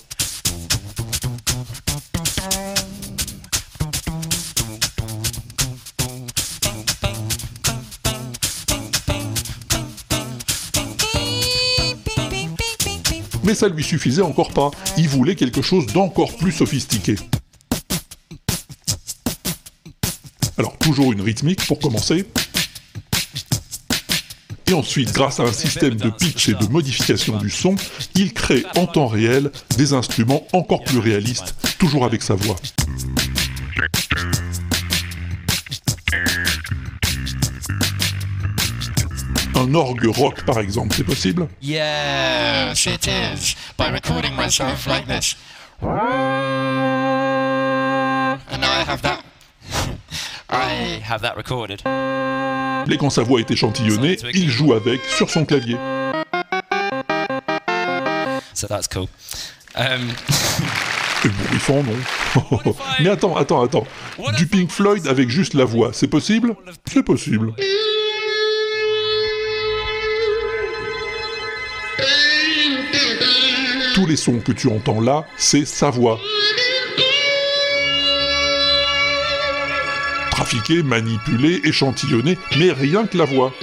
Mais 13.43 13.55
ça 13.55 13.67
lui 13.67 13.83
suffisait 13.83 14.21
encore 14.21 14.51
pas. 14.51 14.71
Il 14.97 15.07
voulait 15.09 15.35
quelque 15.35 15.61
chose 15.61 15.85
d'encore 15.87 16.35
plus 16.37 16.51
sophistiqué. 16.51 17.15
Alors, 20.57 20.77
toujours 20.77 21.11
une 21.11 21.21
rythmique 21.21 21.65
pour 21.65 21.79
commencer. 21.79 22.25
Et 24.67 24.73
ensuite, 24.73 25.11
grâce 25.11 25.39
à 25.39 25.43
un 25.43 25.51
système 25.51 25.95
de 25.95 26.09
pitch 26.09 26.49
et 26.49 26.53
de 26.53 26.65
modification 26.67 27.37
du 27.37 27.49
son, 27.49 27.75
il 28.15 28.33
crée 28.33 28.63
en 28.77 28.85
temps 28.85 29.07
réel 29.07 29.51
des 29.77 29.93
instruments 29.93 30.47
encore 30.53 30.83
plus 30.83 30.99
réalistes, 30.99 31.55
toujours 31.79 32.05
avec 32.05 32.23
sa 32.23 32.35
voix. 32.35 32.55
Orgue 39.73 40.07
rock, 40.15 40.43
par 40.45 40.59
exemple, 40.59 40.95
c'est 40.95 41.03
possible? 41.03 41.47
Yes, 41.61 42.85
it 42.85 43.07
is. 43.07 43.55
By 43.77 43.89
recording 43.91 44.35
myself 44.35 44.87
like 44.87 45.07
this. 45.07 45.35
And 45.81 45.89
now 48.59 48.71
I 48.71 48.83
have 48.87 49.01
that. 49.01 49.23
I 50.49 51.01
have 51.03 51.21
that 51.21 51.35
recorded. 51.35 51.81
Et 52.89 52.97
quand 52.97 53.09
sa 53.09 53.23
voix 53.23 53.39
est 53.39 53.49
échantillonnée, 53.49 54.17
il 54.33 54.49
joue 54.49 54.73
avec 54.73 55.01
sur 55.05 55.29
son 55.29 55.45
clavier. 55.45 55.77
So 58.53 58.67
that's 58.67 58.87
cool. 58.87 59.07
Um, 59.75 60.11
Et 61.25 61.29
bourrifant, 61.29 61.83
non? 61.83 62.73
Mais 62.99 63.09
attends, 63.09 63.37
attends, 63.37 63.63
attends. 63.63 63.87
Du 64.37 64.45
Pink 64.45 64.69
Floyd 64.69 65.07
avec 65.07 65.29
juste 65.29 65.53
la 65.53 65.63
voix, 65.63 65.91
c'est 65.93 66.07
possible? 66.07 66.53
C'est 66.85 67.03
possible. 67.03 67.53
Tous 74.03 74.09
les 74.09 74.17
sons 74.17 74.39
que 74.39 74.51
tu 74.51 74.67
entends 74.67 74.99
là, 74.99 75.25
c'est 75.37 75.63
sa 75.63 75.89
voix. 75.89 76.19
Trafiqué, 80.29 80.83
manipulé, 80.83 81.61
échantillonné, 81.63 82.37
mais 82.59 82.73
rien 82.73 83.07
que 83.07 83.17
la 83.17 83.23
voix. 83.23 83.53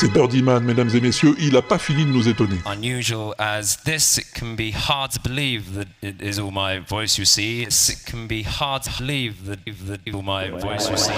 C'est 0.00 0.12
Birdie 0.12 0.42
Man, 0.42 0.62
mesdames 0.62 0.90
et 0.94 1.00
messieurs, 1.00 1.34
il 1.40 1.56
a 1.56 1.62
pas 1.62 1.76
fini 1.76 2.04
de 2.04 2.10
nous 2.10 2.28
étonner. 2.28 2.60
unusual 2.66 3.34
as 3.36 3.78
this, 3.84 4.16
it 4.16 4.32
can 4.32 4.54
be 4.54 4.70
hard 4.70 5.10
to 5.10 5.18
believe 5.18 5.74
that 5.74 5.88
it 6.02 6.22
is 6.22 6.38
all 6.38 6.52
my 6.52 6.78
voice 6.78 7.18
you 7.18 7.24
see. 7.24 7.62
It 7.62 8.04
can 8.06 8.28
be 8.28 8.44
hard 8.44 8.84
to 8.84 8.90
believe 8.96 9.44
that, 9.46 9.58
that 9.88 10.14
all 10.14 10.22
my 10.22 10.50
voice 10.50 10.88
you 10.88 10.96
see. 10.96 11.10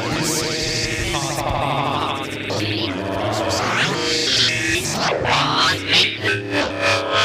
All 1.12 1.44
my 1.44 2.24
voice 2.48 2.70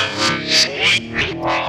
you 0.10 0.15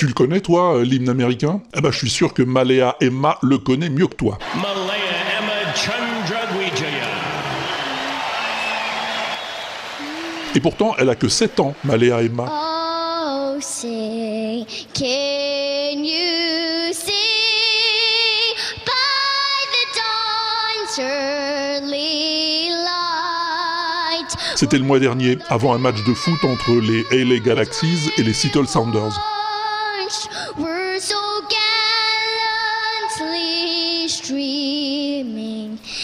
Tu 0.00 0.06
le 0.06 0.14
connais, 0.14 0.40
toi, 0.40 0.76
euh, 0.76 0.82
l'hymne 0.82 1.10
américain? 1.10 1.60
Eh 1.76 1.82
ben, 1.82 1.90
je 1.90 1.98
suis 1.98 2.08
sûr 2.08 2.32
que 2.32 2.40
Malaya 2.40 2.96
Emma 3.02 3.36
le 3.42 3.58
connaît 3.58 3.90
mieux 3.90 4.06
que 4.06 4.14
toi. 4.14 4.38
Malaya 4.54 4.96
Emma 5.38 5.74
Chandragwijaya. 5.74 7.04
Et 10.54 10.60
pourtant, 10.60 10.94
elle 10.98 11.10
a 11.10 11.14
que 11.14 11.28
7 11.28 11.60
ans, 11.60 11.74
Malaya 11.84 12.22
Emma. 12.22 12.46
Oh, 12.50 13.58
say, 13.60 14.64
can 14.94 16.02
you 16.02 16.94
see? 16.94 17.12
By 18.86 19.66
the 19.70 19.84
dawn's 19.98 20.98
early 20.98 22.70
light? 22.70 24.34
C'était 24.56 24.78
le 24.78 24.84
mois 24.84 24.98
dernier, 24.98 25.36
avant 25.50 25.74
un 25.74 25.78
match 25.78 26.02
de 26.04 26.14
foot 26.14 26.42
entre 26.44 26.70
les 26.80 27.04
LA 27.22 27.40
Galaxies 27.40 28.10
et 28.16 28.22
les 28.22 28.32
Seattle 28.32 28.66
Sounders. 28.66 29.20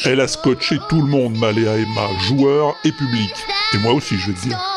Elle 0.04 0.20
a 0.20 0.28
scotché 0.28 0.78
tout 0.88 1.02
le 1.02 1.08
monde, 1.08 1.36
Maléa 1.38 1.76
Emma, 1.76 2.08
joueurs 2.28 2.74
et 2.84 2.92
public. 2.92 3.32
Et 3.74 3.78
moi 3.78 3.92
aussi, 3.92 4.16
je 4.16 4.32
te 4.32 4.40
dire. 4.48 4.75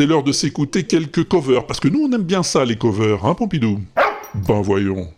C'est 0.00 0.06
l'heure 0.06 0.22
de 0.22 0.32
s'écouter 0.32 0.84
quelques 0.84 1.24
covers, 1.24 1.66
parce 1.66 1.78
que 1.78 1.86
nous 1.86 2.08
on 2.08 2.12
aime 2.12 2.22
bien 2.22 2.42
ça 2.42 2.64
les 2.64 2.76
covers, 2.76 3.26
hein 3.26 3.34
Pompidou? 3.34 3.80
Ben 4.34 4.62
voyons. 4.62 5.08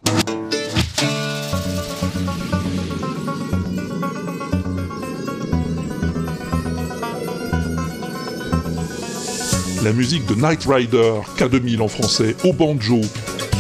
La 9.85 9.93
musique 9.93 10.27
de 10.27 10.35
Knight 10.35 10.65
Rider, 10.65 11.13
K2000 11.39 11.81
en 11.81 11.87
français, 11.87 12.35
au 12.43 12.53
banjo, 12.53 13.03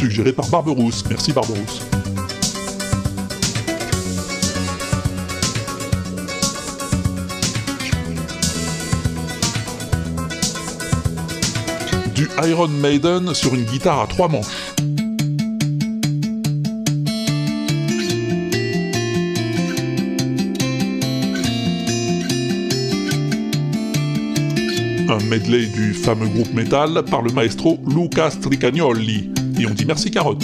suggérée 0.00 0.32
par 0.32 0.48
Barberousse. 0.48 1.04
Merci 1.08 1.32
Barberousse. 1.32 1.91
Iron 12.44 12.68
Maiden 12.68 13.34
sur 13.34 13.54
une 13.54 13.64
guitare 13.64 14.00
à 14.00 14.06
trois 14.06 14.28
manches. 14.28 14.74
Un 25.08 25.24
medley 25.28 25.66
du 25.66 25.94
fameux 25.94 26.28
groupe 26.28 26.52
metal 26.54 27.02
par 27.10 27.22
le 27.22 27.32
maestro 27.32 27.78
Luca 27.86 28.30
Stricagnoli. 28.30 29.30
Et 29.58 29.66
on 29.66 29.70
dit 29.70 29.84
merci 29.84 30.10
carotte. 30.10 30.42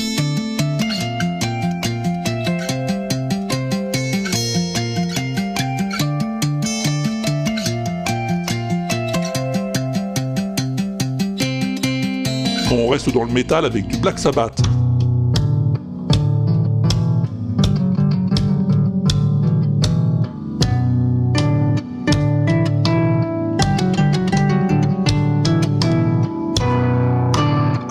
Dans 13.13 13.25
le 13.25 13.33
métal 13.33 13.65
avec 13.65 13.87
du 13.87 13.97
Black 13.99 14.19
Sabbath. 14.19 14.61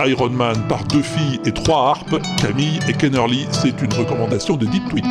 Iron 0.06 0.30
Man 0.30 0.56
par 0.70 0.84
deux 0.86 1.02
filles 1.02 1.40
et 1.46 1.52
trois 1.52 1.90
harpes, 1.90 2.16
Camille 2.38 2.80
et 2.88 2.94
Kennerly, 2.94 3.46
c'est 3.52 3.82
une 3.82 3.94
recommandation 3.94 4.56
de 4.56 4.66
Deep 4.66 4.88
Tweet. 4.90 5.06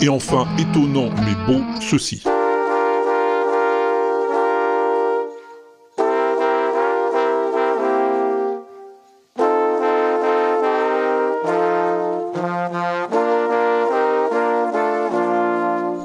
Et 0.00 0.08
enfin, 0.08 0.46
étonnant 0.58 1.10
mais 1.24 1.34
beau, 1.46 1.60
ceci. 1.80 2.22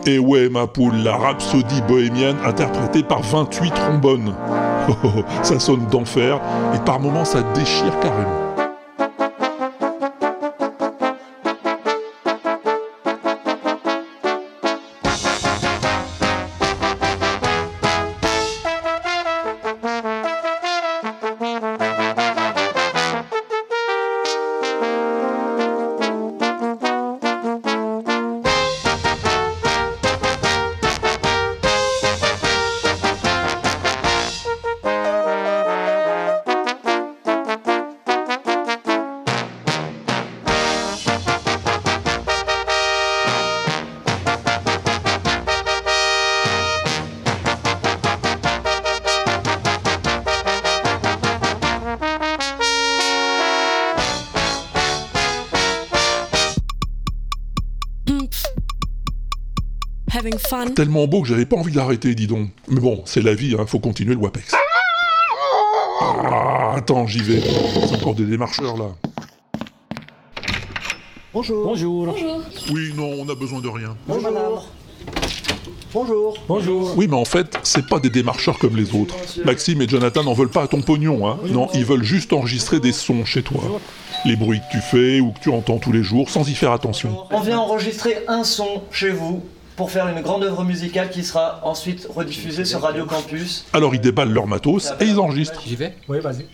Et 0.05 0.19
ouais, 0.19 0.49
ma 0.49 0.67
poule, 0.67 0.95
la 0.95 1.15
rhapsodie 1.15 1.81
bohémienne 1.87 2.35
interprétée 2.43 3.03
par 3.03 3.21
28 3.21 3.71
trombones. 3.71 4.33
Oh, 4.89 4.93
oh, 5.03 5.07
oh, 5.17 5.23
ça 5.43 5.59
sonne 5.59 5.85
d'enfer, 5.85 6.41
et 6.75 6.79
par 6.79 6.99
moments 6.99 7.25
ça 7.25 7.41
déchire 7.53 7.97
carrément. 8.01 8.42
Having 60.33 60.39
fun. 60.39 60.67
Tellement 60.71 61.07
beau 61.07 61.21
que 61.21 61.27
j'avais 61.27 61.45
pas 61.45 61.57
envie 61.57 61.73
d'arrêter, 61.73 62.15
dis 62.15 62.27
donc. 62.27 62.49
Mais 62.67 62.79
bon, 62.79 63.01
c'est 63.05 63.21
la 63.21 63.33
vie, 63.33 63.55
hein, 63.57 63.65
faut 63.67 63.79
continuer 63.79 64.15
le 64.15 64.21
WAPEX. 64.21 64.53
Ah, 66.01 66.73
attends, 66.75 67.07
j'y 67.07 67.19
vais. 67.19 67.41
C'est 67.41 67.95
encore 67.95 68.15
des 68.15 68.25
démarcheurs 68.25 68.77
là. 68.77 68.85
Bonjour. 71.33 71.65
Bonjour. 71.65 72.15
Oui, 72.71 72.93
non, 72.95 73.11
on 73.19 73.29
a 73.29 73.35
besoin 73.35 73.59
de 73.59 73.67
rien. 73.67 73.95
Bonjour, 74.07 74.31
madame. 74.31 74.53
Bonjour. 75.93 76.37
Bonjour. 76.47 76.97
Oui, 76.97 77.07
mais 77.07 77.15
en 77.15 77.25
fait, 77.25 77.57
c'est 77.63 77.87
pas 77.87 77.99
des 77.99 78.09
démarcheurs 78.09 78.57
comme 78.57 78.75
les 78.75 78.95
autres. 78.95 79.15
Maxime 79.45 79.81
et 79.81 79.87
Jonathan 79.87 80.23
n'en 80.23 80.33
veulent 80.33 80.49
pas 80.49 80.63
à 80.63 80.67
ton 80.67 80.81
pognon, 80.81 81.27
hein. 81.27 81.39
Non, 81.49 81.69
ils 81.73 81.85
veulent 81.85 82.03
juste 82.03 82.33
enregistrer 82.33 82.79
des 82.79 82.91
sons 82.91 83.25
chez 83.25 83.43
toi. 83.43 83.61
Les 84.25 84.35
bruits 84.35 84.59
que 84.59 84.77
tu 84.77 84.81
fais 84.81 85.19
ou 85.19 85.31
que 85.31 85.39
tu 85.39 85.49
entends 85.49 85.77
tous 85.77 85.91
les 85.91 86.03
jours, 86.03 86.29
sans 86.29 86.47
y 86.49 86.55
faire 86.55 86.71
attention. 86.71 87.17
On 87.29 87.41
vient 87.41 87.59
enregistrer 87.59 88.17
un 88.27 88.43
son 88.43 88.81
chez 88.91 89.11
vous 89.11 89.43
pour 89.75 89.91
faire 89.91 90.07
une 90.07 90.21
grande 90.21 90.43
œuvre 90.43 90.63
musicale 90.63 91.09
qui 91.09 91.23
sera 91.23 91.59
ensuite 91.63 92.07
rediffusée 92.13 92.65
sur 92.65 92.81
Radio 92.81 93.05
Campus. 93.05 93.65
Alors 93.73 93.95
ils 93.95 94.01
déballent 94.01 94.33
leur 94.33 94.47
matos 94.47 94.93
et 94.99 95.05
ils 95.05 95.19
enregistrent. 95.19 95.61
J'y 95.65 95.75
vais 95.75 95.95
Oui, 96.07 96.19
vas-y. 96.19 96.45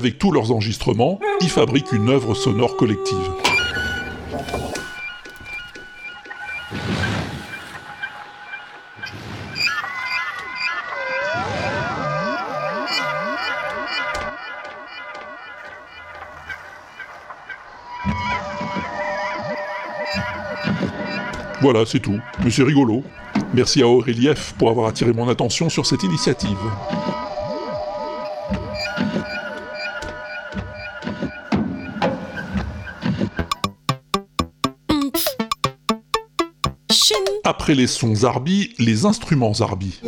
Avec 0.00 0.18
tous 0.18 0.32
leurs 0.32 0.50
enregistrements, 0.50 1.20
ils 1.42 1.50
fabriquent 1.50 1.92
une 1.92 2.08
œuvre 2.08 2.32
sonore 2.32 2.78
collective. 2.78 3.18
Voilà, 21.60 21.84
c'est 21.84 22.00
tout. 22.00 22.18
Mais 22.42 22.50
c'est 22.50 22.62
rigolo. 22.62 23.04
Merci 23.52 23.82
à 23.82 23.86
Aurélien 23.86 24.32
pour 24.56 24.70
avoir 24.70 24.86
attiré 24.88 25.12
mon 25.12 25.28
attention 25.28 25.68
sur 25.68 25.84
cette 25.84 26.02
initiative. 26.04 26.56
Les 37.72 37.86
sons 37.86 38.16
Zarbi, 38.16 38.70
les 38.80 39.06
instruments 39.06 39.54
Zarbi. 39.54 40.00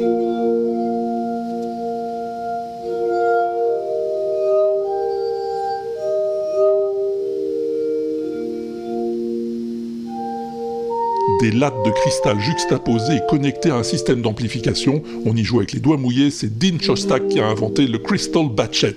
Des 11.40 11.52
lattes 11.52 11.72
de 11.84 11.90
cristal 11.90 12.40
juxtaposées 12.40 13.14
et 13.14 13.20
connectées 13.28 13.70
à 13.70 13.76
un 13.76 13.84
système 13.84 14.22
d'amplification. 14.22 15.04
On 15.24 15.36
y 15.36 15.44
joue 15.44 15.58
avec 15.58 15.72
les 15.72 15.78
doigts 15.78 15.96
mouillés. 15.96 16.32
C'est 16.32 16.58
Dean 16.58 16.80
Shostak 16.80 17.28
qui 17.28 17.38
a 17.38 17.46
inventé 17.46 17.86
le 17.86 17.98
Crystal 17.98 18.48
Batchet. 18.48 18.96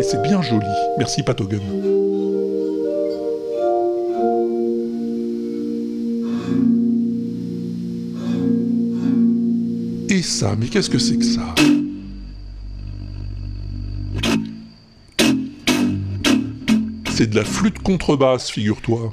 Et 0.00 0.02
c'est 0.02 0.22
bien 0.22 0.40
joli. 0.40 0.64
Merci 0.96 1.22
Patogen. 1.22 1.60
Et 1.60 1.95
ça, 10.26 10.56
mais 10.58 10.66
qu'est-ce 10.66 10.90
que 10.90 10.98
c'est 10.98 11.16
que 11.16 11.24
ça? 11.24 11.54
C'est 17.12 17.30
de 17.30 17.36
la 17.36 17.44
flûte 17.44 17.78
contrebasse, 17.78 18.50
figure-toi. 18.50 19.08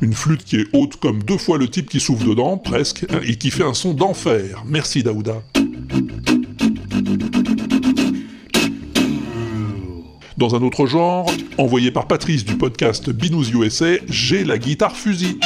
Une 0.00 0.12
flûte 0.12 0.44
qui 0.44 0.56
est 0.56 0.66
haute 0.72 0.96
comme 0.96 1.22
deux 1.22 1.38
fois 1.38 1.58
le 1.58 1.68
type 1.68 1.88
qui 1.88 1.98
souffle 1.98 2.28
dedans, 2.28 2.56
presque, 2.56 3.04
hein, 3.10 3.20
et 3.24 3.36
qui 3.36 3.50
fait 3.50 3.64
un 3.64 3.74
son 3.74 3.94
d'enfer. 3.94 4.62
Merci 4.66 5.02
Daouda. 5.02 5.42
Dans 10.38 10.54
un 10.54 10.62
autre 10.62 10.86
genre, 10.86 11.28
envoyé 11.58 11.90
par 11.90 12.06
Patrice 12.06 12.44
du 12.44 12.54
podcast 12.54 13.10
Binous 13.10 13.50
USA, 13.50 13.96
j'ai 14.08 14.44
la 14.44 14.56
guitare 14.56 14.96
fusil. 14.96 15.36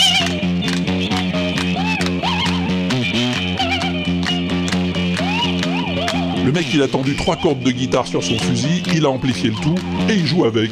Le 6.44 6.52
mec, 6.52 6.66
il 6.74 6.83
a 6.83 6.88
tendu 6.88 7.16
trois 7.16 7.37
cordes 7.37 7.62
de 7.62 7.70
guitare 7.70 8.07
sur 8.07 8.22
son 8.22 8.37
fusil, 8.37 8.83
il 8.94 9.07
a 9.07 9.09
amplifié 9.09 9.48
le 9.48 9.57
tout, 9.57 9.76
et 10.11 10.12
il 10.12 10.26
joue 10.26 10.44
avec. 10.44 10.70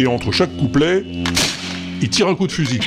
Et 0.00 0.08
entre 0.08 0.32
chaque 0.32 0.56
couplet, 0.56 1.04
il 2.02 2.08
tire 2.08 2.26
un 2.26 2.34
coup 2.34 2.48
de 2.48 2.52
fusil. 2.52 2.80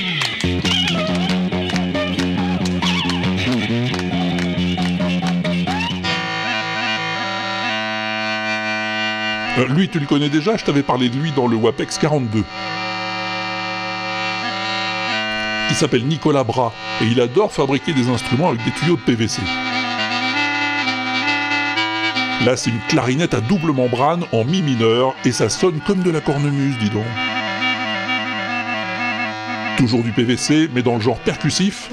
Euh, 9.57 9.67
lui, 9.67 9.87
tu 9.87 9.99
le 9.99 10.07
connais 10.07 10.29
déjà, 10.29 10.57
je 10.57 10.65
t'avais 10.65 10.81
parlé 10.81 11.09
de 11.09 11.15
lui 11.15 11.31
dans 11.31 11.45
le 11.45 11.55
WAPEX 11.55 11.99
42. 11.99 12.43
Il 15.69 15.75
s'appelle 15.75 16.05
Nicolas 16.05 16.43
Bras 16.43 16.73
et 17.01 17.05
il 17.05 17.21
adore 17.21 17.51
fabriquer 17.51 17.93
des 17.93 18.09
instruments 18.09 18.49
avec 18.49 18.63
des 18.63 18.71
tuyaux 18.71 18.95
de 18.95 19.01
PVC. 19.01 19.41
Là, 22.45 22.57
c'est 22.57 22.71
une 22.71 22.79
clarinette 22.89 23.35
à 23.35 23.41
double 23.41 23.71
membrane 23.71 24.25
en 24.31 24.43
mi 24.43 24.61
mineur 24.61 25.13
et 25.23 25.31
ça 25.31 25.49
sonne 25.49 25.79
comme 25.85 26.01
de 26.01 26.09
la 26.09 26.19
cornemuse, 26.19 26.77
dis 26.79 26.89
donc. 26.89 27.05
Toujours 29.77 30.03
du 30.03 30.11
PVC, 30.11 30.69
mais 30.73 30.81
dans 30.81 30.95
le 30.95 31.01
genre 31.01 31.19
percussif. 31.19 31.89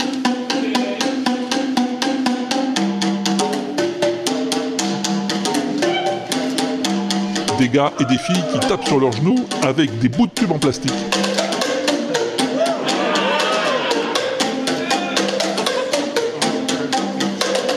Des 7.61 7.68
gars 7.68 7.92
et 8.01 8.07
des 8.07 8.16
filles 8.16 8.42
qui 8.55 8.59
tapent 8.66 8.87
sur 8.87 8.99
leurs 8.99 9.12
genoux 9.12 9.37
avec 9.62 9.99
des 9.99 10.09
bouts 10.09 10.27
de 10.27 10.33
tubes 10.33 10.51
en 10.51 10.59
plastique. 10.59 10.90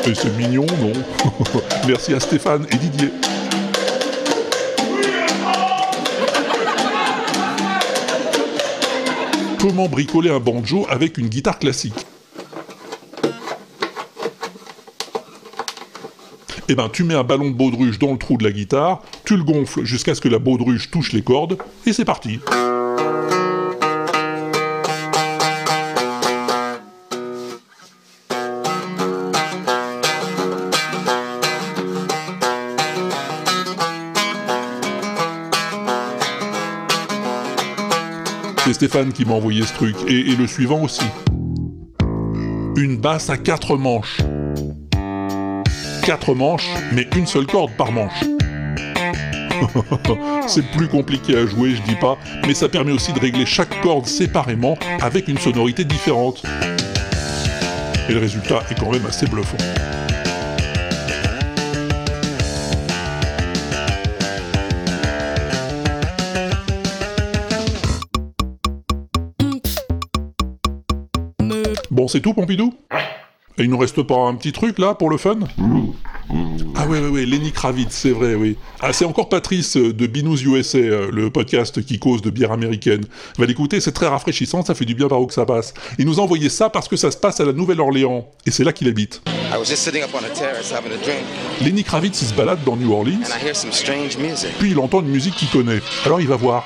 Et 0.07 0.15
c'est 0.15 0.37
mignon, 0.37 0.65
non? 0.79 0.93
Merci 1.85 2.13
à 2.13 2.21
Stéphane 2.21 2.65
et 2.71 2.77
Didier. 2.77 3.09
Comment 9.59 9.89
bricoler 9.89 10.29
un 10.29 10.39
banjo 10.39 10.87
avec 10.89 11.17
une 11.17 11.27
guitare 11.27 11.59
classique? 11.59 12.05
Eh 16.69 16.75
ben, 16.75 16.87
tu 16.87 17.03
mets 17.03 17.15
un 17.15 17.25
ballon 17.25 17.49
de 17.49 17.55
baudruche 17.55 17.99
dans 17.99 18.13
le 18.13 18.17
trou 18.17 18.37
de 18.37 18.45
la 18.45 18.51
guitare, 18.51 19.01
tu 19.25 19.37
le 19.37 19.43
gonfles 19.43 19.83
jusqu'à 19.83 20.15
ce 20.15 20.21
que 20.21 20.29
la 20.29 20.39
baudruche 20.39 20.91
touche 20.91 21.13
les 21.13 21.21
cordes, 21.21 21.57
et 21.85 21.93
c'est 21.93 22.05
parti. 22.05 22.39
C'est 38.65 38.73
Stéphane 38.73 39.11
qui 39.11 39.25
m'a 39.25 39.33
envoyé 39.33 39.63
ce 39.63 39.73
truc, 39.73 39.95
et, 40.07 40.35
le 40.35 40.47
suivant 40.47 40.81
aussi. 40.83 41.03
Une 42.77 42.97
basse 42.97 43.29
à 43.29 43.37
quatre 43.37 43.75
manches. 43.75 44.19
Quatre 46.03 46.33
manches, 46.33 46.69
mais 46.93 47.07
une 47.15 47.27
seule 47.27 47.45
corde 47.45 47.71
par 47.77 47.91
manche. 47.91 48.23
C'est 50.47 50.65
plus 50.71 50.87
compliqué 50.87 51.37
à 51.37 51.45
jouer, 51.45 51.75
je 51.75 51.81
dis 51.81 51.95
pas, 51.95 52.17
mais 52.45 52.53
ça 52.53 52.69
permet 52.69 52.91
aussi 52.91 53.13
de 53.13 53.19
régler 53.19 53.45
chaque 53.45 53.81
corde 53.81 54.05
séparément 54.05 54.77
avec 55.01 55.27
une 55.27 55.37
sonorité 55.37 55.83
différente. 55.83 56.43
Et 58.09 58.13
le 58.13 58.19
résultat 58.19 58.61
est 58.69 58.79
quand 58.79 58.91
même 58.91 59.05
assez 59.05 59.27
bluffant. 59.27 59.57
Bon, 71.89 72.07
c'est 72.07 72.21
tout, 72.21 72.33
Pompidou? 72.33 72.73
Et 73.57 73.63
il 73.65 73.69
nous 73.69 73.77
reste 73.77 74.01
pas 74.01 74.17
un 74.17 74.33
petit 74.33 74.51
truc 74.51 74.79
là 74.79 74.95
pour 74.95 75.11
le 75.11 75.17
fun 75.17 75.37
Ah 76.75 76.87
ouais, 76.87 76.99
ouais, 76.99 77.07
ouais, 77.07 77.25
Lenny 77.25 77.51
Kravitz, 77.51 77.91
c'est 77.91 78.09
vrai, 78.09 78.33
oui. 78.33 78.57
Ah, 78.81 78.93
c'est 78.93 79.05
encore 79.05 79.29
Patrice 79.29 79.77
euh, 79.77 79.93
de 79.93 80.07
Binous 80.07 80.41
USA, 80.41 80.79
euh, 80.79 81.11
le 81.11 81.29
podcast 81.29 81.85
qui 81.85 81.99
cause 81.99 82.23
de 82.23 82.31
bière 82.31 82.51
américaine. 82.51 83.05
Va 83.37 83.45
l'écouter, 83.45 83.79
c'est 83.79 83.91
très 83.91 84.07
rafraîchissant, 84.07 84.65
ça 84.65 84.73
fait 84.73 84.85
du 84.85 84.95
bien 84.95 85.07
par 85.07 85.21
où 85.21 85.27
que 85.27 85.35
ça 85.35 85.45
passe. 85.45 85.75
Il 85.99 86.07
nous 86.07 86.19
a 86.19 86.23
envoyé 86.23 86.49
ça 86.49 86.71
parce 86.71 86.87
que 86.87 86.95
ça 86.95 87.11
se 87.11 87.17
passe 87.17 87.39
à 87.41 87.45
la 87.45 87.53
Nouvelle-Orléans, 87.53 88.27
et 88.47 88.51
c'est 88.51 88.63
là 88.63 88.73
qu'il 88.73 88.87
habite. 88.87 89.21
I 89.27 89.57
was 89.57 89.65
just 89.65 89.83
sitting 89.83 90.01
up 90.01 90.09
on 90.15 90.25
a 90.25 90.29
terrace 90.29 90.71
having 90.71 90.91
a 90.91 90.97
drink, 91.03 91.23
Lenny 91.61 91.83
Kravitz, 91.83 92.23
il 92.23 92.27
se 92.29 92.33
balade 92.33 92.63
dans 92.65 92.75
New 92.75 92.91
Orleans, 92.91 93.21
and 93.23 93.39
I 93.39 93.45
hear 93.45 93.55
some 93.55 93.71
strange 93.71 94.17
music. 94.17 94.49
puis 94.57 94.71
il 94.71 94.79
entend 94.79 95.01
une 95.01 95.09
musique 95.09 95.35
qu'il 95.35 95.49
connaît. 95.49 95.79
Alors 96.05 96.19
il 96.19 96.27
va 96.27 96.37
voir. 96.37 96.63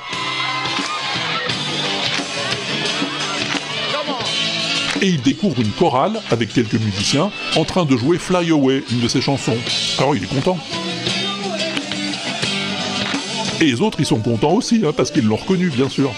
Et 5.00 5.06
il 5.06 5.22
découvre 5.22 5.60
une 5.60 5.70
chorale 5.70 6.20
avec 6.30 6.52
quelques 6.52 6.74
musiciens 6.74 7.30
en 7.56 7.64
train 7.64 7.84
de 7.84 7.96
jouer 7.96 8.18
Fly 8.18 8.50
Away, 8.50 8.82
une 8.90 9.00
de 9.00 9.08
ses 9.08 9.20
chansons. 9.20 9.56
Alors 9.98 10.16
il 10.16 10.24
est 10.24 10.26
content. 10.26 10.58
Et 13.60 13.64
les 13.64 13.80
autres, 13.80 13.98
ils 14.00 14.06
sont 14.06 14.20
contents 14.20 14.52
aussi, 14.52 14.82
hein, 14.84 14.92
parce 14.96 15.10
qu'ils 15.10 15.26
l'ont 15.26 15.36
reconnu, 15.36 15.68
bien 15.70 15.88
sûr. 15.88 16.12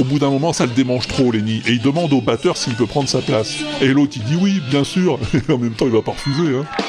Au 0.00 0.04
bout 0.04 0.18
d'un 0.20 0.30
moment, 0.30 0.52
ça 0.52 0.66
le 0.66 0.72
démange 0.72 1.08
trop, 1.08 1.32
Lenny, 1.32 1.62
et 1.66 1.72
il 1.72 1.80
demande 1.80 2.12
au 2.12 2.20
batteur 2.20 2.56
s'il 2.56 2.74
peut 2.74 2.86
prendre 2.86 3.08
sa 3.08 3.20
place. 3.20 3.56
Et 3.80 3.88
l'autre, 3.88 4.14
il 4.16 4.22
dit 4.22 4.36
oui, 4.40 4.60
bien 4.70 4.84
sûr, 4.84 5.18
et 5.34 5.52
en 5.52 5.58
même 5.58 5.74
temps, 5.74 5.86
il 5.86 5.92
va 5.92 6.02
pas 6.02 6.12
refuser, 6.12 6.56
hein. 6.56 6.87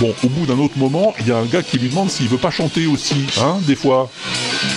Bon, 0.00 0.12
au 0.24 0.28
bout 0.28 0.44
d'un 0.46 0.58
autre 0.58 0.76
moment, 0.76 1.14
il 1.20 1.28
y 1.28 1.32
a 1.32 1.36
un 1.36 1.44
gars 1.44 1.62
qui 1.62 1.78
lui 1.78 1.88
demande 1.88 2.10
s'il 2.10 2.28
veut 2.28 2.36
pas 2.36 2.50
chanter 2.50 2.86
aussi, 2.86 3.26
hein, 3.40 3.58
des 3.62 3.76
fois. 3.76 4.10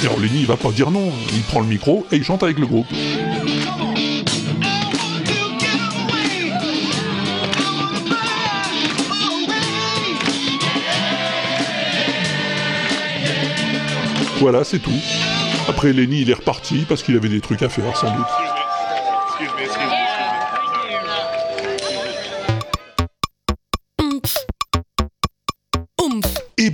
Et 0.04 0.06
alors 0.06 0.20
Lenny, 0.20 0.42
il 0.42 0.46
va 0.46 0.58
pas 0.58 0.72
dire 0.72 0.92
non, 0.92 1.12
il 1.34 1.42
prend 1.42 1.60
le 1.60 1.66
micro 1.66 2.06
et 2.12 2.18
il 2.18 2.24
chante 2.24 2.44
avec 2.44 2.60
le 2.60 2.68
groupe. 2.68 2.88
Voilà, 14.40 14.64
c'est 14.64 14.80
tout. 14.80 14.92
Après 15.68 15.94
Lenny, 15.94 16.22
il 16.22 16.30
est 16.30 16.36
reparti 16.36 16.86
parce 16.88 17.02
qu'il 17.02 17.16
avait 17.16 17.28
des 17.28 17.42
trucs 17.42 17.64
à 17.64 17.70
faire, 17.70 17.98
sans 17.98 18.16
doute. 18.16 18.47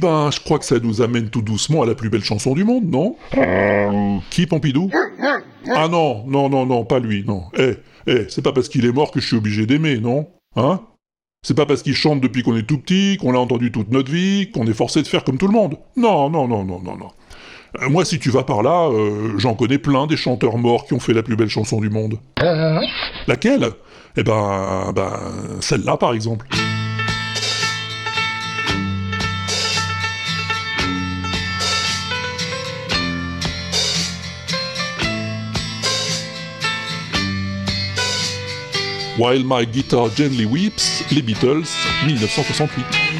Ben, 0.04 0.30
je 0.32 0.40
crois 0.42 0.60
que 0.60 0.66
ça 0.66 0.80
nous 0.80 1.02
amène 1.02 1.30
tout 1.30 1.42
doucement 1.42 1.82
à 1.82 1.86
la 1.86 1.96
plus 1.96 2.10
belle 2.10 2.24
chanson 2.24 2.54
du 2.54 2.64
monde, 2.64 2.86
non? 2.86 3.16
Qui, 4.30 4.46
Pompidou? 4.46 4.92
Ah 5.74 5.88
non, 5.88 6.26
non, 6.28 6.50
non, 6.50 6.66
non, 6.66 6.84
pas 6.84 7.00
lui, 7.00 7.24
non. 7.26 7.46
Eh, 7.58 7.78
eh, 8.08 8.26
c'est 8.28 8.42
pas 8.42 8.52
parce 8.52 8.68
qu'il 8.68 8.86
est 8.86 8.92
mort 8.92 9.12
que 9.12 9.22
je 9.22 9.28
suis 9.28 9.38
obligé 9.38 9.66
d'aimer, 9.66 9.98
non? 10.00 10.28
Hein? 10.56 10.82
C'est 11.42 11.56
pas 11.56 11.66
parce 11.66 11.82
qu'il 11.84 11.96
chante 11.96 12.22
depuis 12.22 12.44
qu'on 12.44 12.56
est 12.56 12.68
tout 12.68 12.78
petit, 12.78 13.18
qu'on 13.20 13.32
l'a 13.32 13.40
entendu 13.40 13.72
toute 13.72 13.92
notre 13.92 14.12
vie, 14.12 14.52
qu'on 14.52 14.68
est 14.68 14.74
forcé 14.74 15.02
de 15.02 15.08
faire 15.08 15.24
comme 15.24 15.38
tout 15.38 15.48
le 15.48 15.54
monde. 15.54 15.78
Non, 15.96 16.30
non, 16.30 16.48
non, 16.48 16.64
non, 16.64 16.82
non, 16.82 16.98
non. 16.98 17.10
Euh, 17.82 17.90
moi, 17.90 18.06
si 18.06 18.20
tu 18.20 18.30
vas 18.30 18.44
par 18.44 18.62
là, 18.62 18.90
euh, 18.90 19.38
j'en 19.38 19.56
connais 19.56 19.78
plein 19.78 20.06
des 20.06 20.18
chanteurs 20.18 20.58
morts 20.58 20.86
qui 20.86 20.94
ont 20.94 21.00
fait 21.00 21.14
la 21.14 21.24
plus 21.24 21.36
belle 21.36 21.50
chanson 21.50 21.80
du 21.80 21.90
monde. 21.90 22.20
Laquelle? 23.28 23.70
Eh 24.16 24.24
ben, 24.24 24.92
ben, 24.94 25.14
celle-là, 25.60 25.98
par 25.98 26.14
exemple. 26.14 26.46
While 39.18 39.44
My 39.44 39.64
Guitar 39.66 40.10
Gently 40.10 40.46
Weeps, 40.46 41.04
les 41.12 41.22
Beatles, 41.22 41.70
1968. 42.08 43.13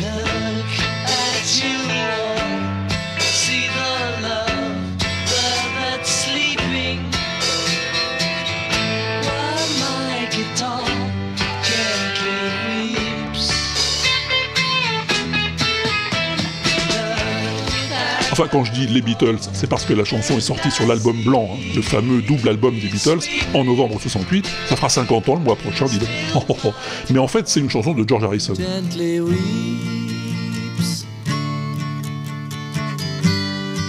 Enfin, 18.34 18.48
quand 18.52 18.64
je 18.64 18.72
dis 18.72 18.88
les 18.88 19.04
Beatles, 19.04 19.38
c'est 19.54 19.70
parce 19.70 19.86
que 19.86 19.94
la 19.94 20.04
chanson 20.04 20.36
est 20.36 20.42
sortie 20.42 20.72
sur 20.72 20.88
l'album 20.88 21.16
blanc, 21.22 21.52
hein, 21.54 21.58
le 21.76 21.84
fameux 21.84 22.20
double 22.24 22.50
album 22.50 22.74
des 22.74 22.88
Beatles, 22.88 23.20
en 23.54 23.64
novembre 23.64 24.02
68. 24.02 24.50
Ça 24.68 24.76
fera 24.76 24.90
50 24.90 25.30
ans 25.30 25.36
le 25.36 25.42
mois 25.42 25.56
prochain, 25.56 25.86
dis 25.86 26.00
donc. 26.00 26.10
Oh, 26.34 26.44
oh, 26.50 26.58
oh. 26.66 26.74
Mais 27.12 27.20
en 27.20 27.28
fait, 27.28 27.48
c'est 27.48 27.60
une 27.60 27.70
chanson 27.70 27.94
de 27.94 28.04
George 28.10 28.24
Harrison. 28.24 28.56
gently 28.56 29.20
weeps. 29.20 31.06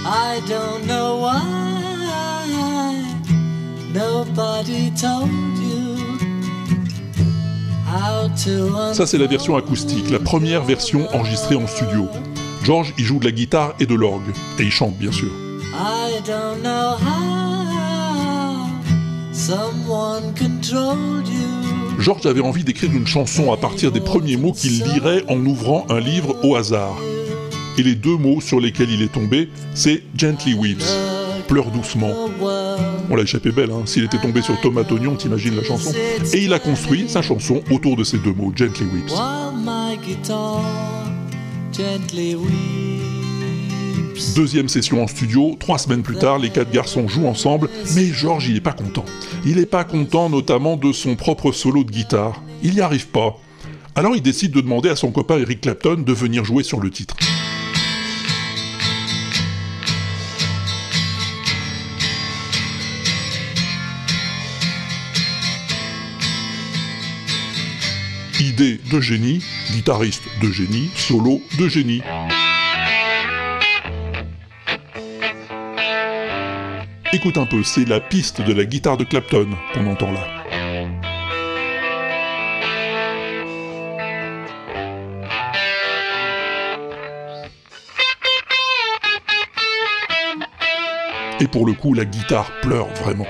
I 0.04 0.42
don't 0.46 0.86
know 0.86 1.20
why 1.22 1.40
nobody 3.94 4.90
told 4.90 5.30
you 5.56 5.96
how 7.86 8.28
to 8.44 8.92
Ça, 8.92 9.06
c'est 9.06 9.16
la 9.16 9.26
version 9.26 9.56
acoustique, 9.56 10.10
la 10.10 10.18
première 10.18 10.64
version 10.64 11.08
enregistrée 11.14 11.56
en 11.56 11.66
studio. 11.66 12.10
George, 12.64 12.94
il 12.96 13.04
joue 13.04 13.18
de 13.18 13.26
la 13.26 13.30
guitare 13.30 13.74
et 13.78 13.84
de 13.84 13.94
l'orgue. 13.94 14.32
Et 14.58 14.62
il 14.62 14.70
chante, 14.70 14.96
bien 14.96 15.12
sûr. 15.12 15.28
I 15.74 16.20
don't 16.26 16.62
know 16.62 16.96
how 16.98 18.68
someone 19.32 20.32
controlled 20.34 21.28
you. 21.28 22.00
George 22.00 22.24
avait 22.24 22.40
envie 22.40 22.64
d'écrire 22.64 22.90
une 22.92 23.06
chanson 23.06 23.52
à 23.52 23.58
partir 23.58 23.92
des 23.92 24.00
premiers 24.00 24.38
mots 24.38 24.52
qu'il 24.52 24.82
lirait 24.82 25.24
en 25.28 25.44
ouvrant 25.44 25.86
un 25.90 26.00
livre 26.00 26.36
au 26.42 26.56
hasard. 26.56 26.96
Et 27.76 27.82
les 27.82 27.94
deux 27.94 28.16
mots 28.16 28.40
sur 28.40 28.60
lesquels 28.60 28.90
il 28.90 29.02
est 29.02 29.12
tombé, 29.12 29.50
c'est 29.74 30.02
Gently 30.16 30.54
Weeps, 30.54 30.96
pleure 31.48 31.70
doucement. 31.70 32.12
On 33.10 33.14
l'a 33.14 33.24
échappé 33.24 33.50
belle, 33.52 33.72
hein. 33.72 33.82
S'il 33.84 34.04
était 34.04 34.18
tombé 34.18 34.40
sur 34.40 34.58
Tomate 34.62 34.90
Oignon, 34.90 35.16
t'imagines 35.16 35.54
la 35.54 35.64
chanson? 35.64 35.92
Et 36.32 36.44
il 36.44 36.52
a 36.54 36.58
construit 36.58 37.10
sa 37.10 37.20
chanson 37.20 37.60
autour 37.70 37.96
de 37.96 38.04
ces 38.04 38.16
deux 38.16 38.32
mots, 38.32 38.52
Gently 38.56 38.86
Weeps. 38.86 39.12
Deuxième 44.36 44.68
session 44.68 45.02
en 45.02 45.06
studio, 45.06 45.56
trois 45.58 45.78
semaines 45.78 46.02
plus 46.02 46.16
tard, 46.16 46.38
les 46.38 46.50
quatre 46.50 46.70
garçons 46.70 47.08
jouent 47.08 47.26
ensemble, 47.26 47.68
mais 47.94 48.06
George, 48.06 48.48
il 48.48 48.56
est 48.56 48.60
pas 48.60 48.72
content. 48.72 49.04
Il 49.44 49.58
est 49.58 49.66
pas 49.66 49.84
content 49.84 50.28
notamment 50.28 50.76
de 50.76 50.92
son 50.92 51.16
propre 51.16 51.50
solo 51.52 51.82
de 51.82 51.90
guitare. 51.90 52.42
Il 52.62 52.74
n'y 52.74 52.80
arrive 52.80 53.08
pas. 53.08 53.38
Alors 53.96 54.14
il 54.14 54.22
décide 54.22 54.52
de 54.52 54.60
demander 54.60 54.88
à 54.88 54.96
son 54.96 55.10
copain 55.10 55.38
Eric 55.38 55.62
Clapton 55.62 56.02
de 56.06 56.12
venir 56.12 56.44
jouer 56.44 56.62
sur 56.62 56.80
le 56.80 56.90
titre. 56.90 57.16
Idée 68.44 68.78
de 68.92 69.00
génie, 69.00 69.42
guitariste 69.72 70.24
de 70.42 70.52
génie, 70.52 70.90
solo 70.94 71.40
de 71.58 71.66
génie. 71.66 72.02
Écoute 77.14 77.38
un 77.38 77.46
peu, 77.46 77.62
c'est 77.62 77.88
la 77.88 78.00
piste 78.00 78.42
de 78.42 78.52
la 78.52 78.66
guitare 78.66 78.98
de 78.98 79.04
Clapton 79.04 79.48
qu'on 79.72 79.86
entend 79.86 80.12
là. 80.12 80.26
Et 91.40 91.46
pour 91.46 91.64
le 91.64 91.72
coup, 91.72 91.94
la 91.94 92.04
guitare 92.04 92.50
pleure 92.60 92.88
vraiment. 93.02 93.26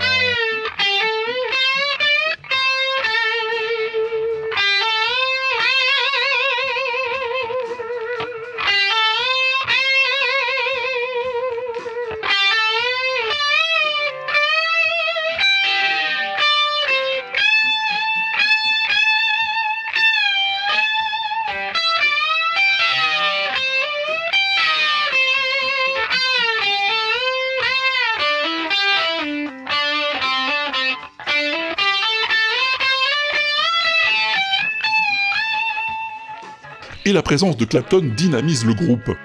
La 37.15 37.23
présence 37.23 37.57
de 37.57 37.65
Clapton 37.65 38.11
dynamise 38.17 38.67
le 38.67 38.75
groupe. 38.75 39.17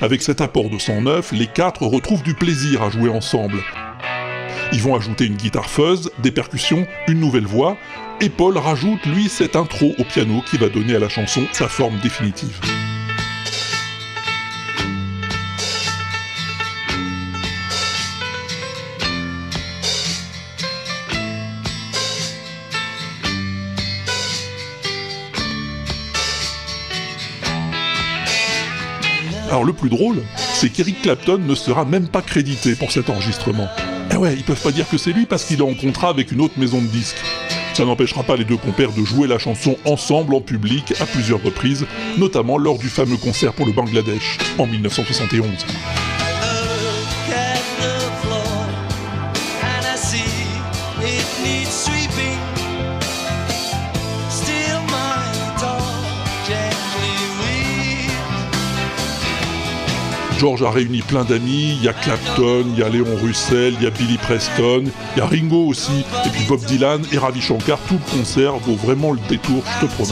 Avec 0.00 0.22
cet 0.22 0.40
apport 0.40 0.70
de 0.70 0.78
son 0.78 1.02
neuf, 1.02 1.30
les 1.30 1.46
quatre 1.46 1.82
retrouvent 1.82 2.22
du 2.22 2.34
plaisir 2.34 2.82
à 2.82 2.90
jouer 2.90 3.10
ensemble. 3.10 3.58
Ils 4.72 4.80
vont 4.80 4.96
ajouter 4.96 5.26
une 5.26 5.36
guitare 5.36 5.68
fuzz, 5.68 6.10
des 6.20 6.32
percussions, 6.32 6.86
une 7.06 7.20
nouvelle 7.20 7.46
voix, 7.46 7.76
et 8.20 8.30
Paul 8.30 8.56
rajoute 8.56 9.04
lui 9.06 9.28
cette 9.28 9.56
intro 9.56 9.92
au 9.98 10.04
piano 10.04 10.42
qui 10.50 10.56
va 10.56 10.68
donner 10.68 10.96
à 10.96 10.98
la 10.98 11.10
chanson 11.10 11.42
sa 11.52 11.68
forme 11.68 11.98
définitive. 12.02 12.58
Alors 29.54 29.64
le 29.64 29.72
plus 29.72 29.88
drôle, 29.88 30.20
c'est 30.36 30.68
qu'Eric 30.68 31.02
Clapton 31.02 31.38
ne 31.38 31.54
sera 31.54 31.84
même 31.84 32.08
pas 32.08 32.22
crédité 32.22 32.74
pour 32.74 32.90
cet 32.90 33.08
enregistrement. 33.08 33.68
Eh 34.10 34.16
ouais, 34.16 34.34
ils 34.34 34.42
peuvent 34.42 34.60
pas 34.60 34.72
dire 34.72 34.88
que 34.88 34.98
c'est 34.98 35.12
lui 35.12 35.26
parce 35.26 35.44
qu'il 35.44 35.60
est 35.60 35.62
en 35.62 35.74
contrat 35.74 36.08
avec 36.08 36.32
une 36.32 36.40
autre 36.40 36.58
maison 36.58 36.82
de 36.82 36.88
disques. 36.88 37.22
Ça 37.72 37.84
n'empêchera 37.84 38.24
pas 38.24 38.34
les 38.34 38.44
deux 38.44 38.56
compères 38.56 38.90
de 38.90 39.04
jouer 39.04 39.28
la 39.28 39.38
chanson 39.38 39.76
ensemble 39.84 40.34
en 40.34 40.40
public 40.40 40.94
à 41.00 41.06
plusieurs 41.06 41.40
reprises, 41.40 41.86
notamment 42.18 42.58
lors 42.58 42.78
du 42.78 42.88
fameux 42.88 43.16
concert 43.16 43.52
pour 43.52 43.66
le 43.66 43.72
Bangladesh 43.72 44.38
en 44.58 44.66
1971. 44.66 45.46
George 60.44 60.62
a 60.62 60.70
réuni 60.70 61.00
plein 61.00 61.24
d'amis, 61.24 61.74
il 61.78 61.82
y 61.82 61.88
a 61.88 61.94
Clapton, 61.94 62.66
il 62.74 62.78
y 62.78 62.82
a 62.82 62.90
Léon 62.90 63.16
Russell, 63.22 63.76
il 63.78 63.82
y 63.82 63.86
a 63.86 63.90
Billy 63.90 64.18
Preston, 64.18 64.84
il 65.16 65.18
y 65.18 65.22
a 65.22 65.26
Ringo 65.26 65.68
aussi, 65.68 66.04
et 66.26 66.28
puis 66.28 66.44
Bob 66.46 66.62
Dylan 66.66 67.00
et 67.12 67.16
Ravi 67.16 67.40
Shankar, 67.40 67.78
tout 67.88 67.94
le 67.94 68.18
concert 68.18 68.58
vaut 68.58 68.74
vraiment 68.74 69.12
le 69.12 69.20
détour, 69.26 69.62
je 69.80 69.86
te 69.86 69.90
promets. 69.94 70.10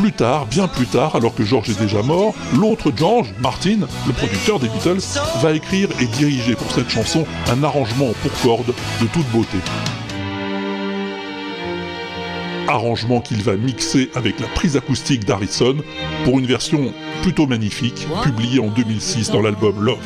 Know 0.00 0.10
tard, 0.10 0.46
bien 0.46 0.66
plus 0.66 0.86
tard, 0.86 1.14
alors 1.14 1.36
que 1.36 1.44
George 1.44 1.70
est 1.70 1.78
déjà 1.78 2.02
mort, 2.02 2.34
l'autre 2.58 2.90
George, 2.96 3.32
Martin, 3.40 3.86
le 4.08 4.12
producteur 4.12 4.58
des 4.58 4.68
Beatles, 4.68 5.20
va 5.40 5.52
écrire 5.52 5.88
et 6.00 6.06
diriger 6.06 6.56
pour 6.56 6.72
cette 6.72 6.90
chanson 6.90 7.24
un 7.48 7.62
arrangement 7.62 8.12
pour 8.22 8.32
cordes 8.42 8.74
de 9.00 9.06
toute 9.06 9.26
beauté. 9.30 9.58
Arrangement 12.68 13.20
qu'il 13.20 13.42
va 13.42 13.56
mixer 13.56 14.10
avec 14.14 14.40
la 14.40 14.48
prise 14.48 14.76
acoustique 14.76 15.24
d'Harrison 15.24 15.76
pour 16.24 16.38
une 16.38 16.46
version 16.46 16.92
plutôt 17.22 17.46
magnifique, 17.46 18.06
publiée 18.22 18.60
en 18.60 18.68
2006 18.68 19.30
dans 19.30 19.42
l'album 19.42 19.84
Love. 19.84 19.98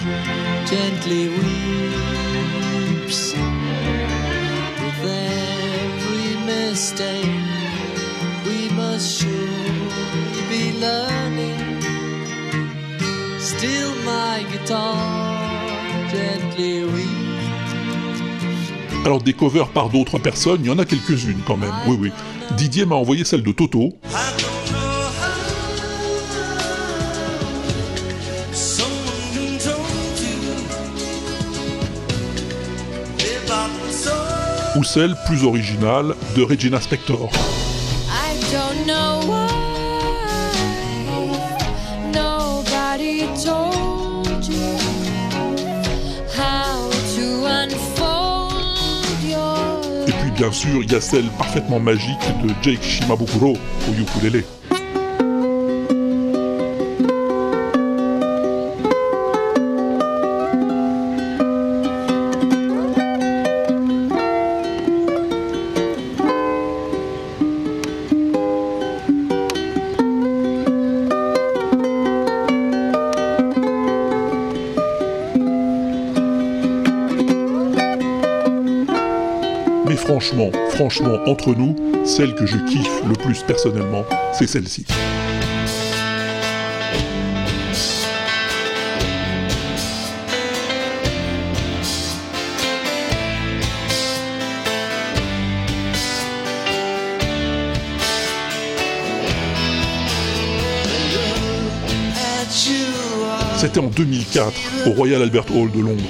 Still, 13.61 13.95
my 14.07 14.47
guitar 14.51 14.95
gently 16.11 16.85
weeps. 16.85 17.20
Alors 19.05 19.23
des 19.23 19.35
par 19.75 19.89
d'autres 19.89 20.19
personnes, 20.19 20.61
il 20.63 20.67
y 20.67 20.71
en 20.71 20.79
a 20.79 20.85
quelques-unes 20.85 21.41
quand 21.47 21.57
même, 21.57 21.73
oui 21.87 21.97
oui. 21.99 22.13
Didier 22.57 22.85
m'a 22.85 22.97
envoyé 22.97 23.25
celle 23.25 23.43
de 23.43 23.53
Toto, 23.53 23.95
ou 34.77 34.85
celle 34.85 35.17
plus 35.27 35.45
originale 35.45 36.15
de 36.37 36.43
Regina 36.43 36.81
Spektor. 36.81 37.31
Bien 50.41 50.53
sûr, 50.53 50.83
il 50.83 50.91
y 50.91 50.95
a 50.95 51.03
celle 51.03 51.27
parfaitement 51.37 51.79
magique 51.79 52.17
de 52.43 52.49
Jake 52.63 52.83
Shimabukuro 52.83 53.59
au 53.59 53.93
ukulélé. 53.93 54.43
Franchement, 80.91 81.21
entre 81.27 81.55
nous, 81.55 81.77
celle 82.05 82.35
que 82.35 82.47
je 82.47 82.57
kiffe 82.67 83.05
le 83.07 83.13
plus 83.13 83.45
personnellement, 83.45 84.05
c'est 84.33 84.49
celle-ci. 84.49 84.85
C'était 103.61 103.81
en 103.81 103.89
2004 103.89 104.53
au 104.87 104.93
Royal 104.93 105.21
Albert 105.21 105.55
Hall 105.55 105.71
de 105.71 105.81
Londres, 105.81 106.03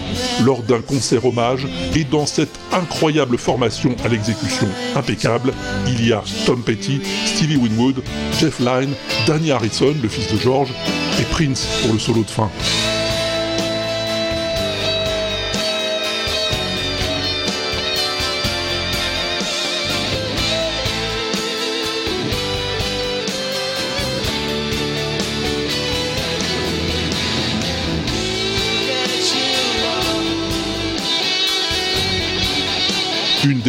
lors 0.45 0.63
d'un 0.63 0.81
concert 0.81 1.25
hommage, 1.25 1.67
et 1.97 2.05
dans 2.05 2.25
cette 2.25 2.57
incroyable 2.71 3.37
formation 3.39 3.97
à 4.05 4.09
l'exécution 4.09 4.69
impeccable, 4.95 5.53
il 5.89 6.07
y 6.07 6.13
a 6.13 6.23
Tom 6.47 6.63
Petty, 6.63 7.01
Stevie 7.27 7.57
Winwood, 7.57 8.05
Jeff 8.39 8.61
Lynne, 8.61 8.95
Danny 9.27 9.51
Harrison, 9.51 9.97
le 10.01 10.09
fils 10.09 10.33
de 10.33 10.39
George, 10.39 10.73
et 11.19 11.25
Prince 11.25 11.67
pour 11.83 11.93
le 11.93 11.99
solo 11.99 12.23
de 12.23 12.31
fin. 12.31 12.49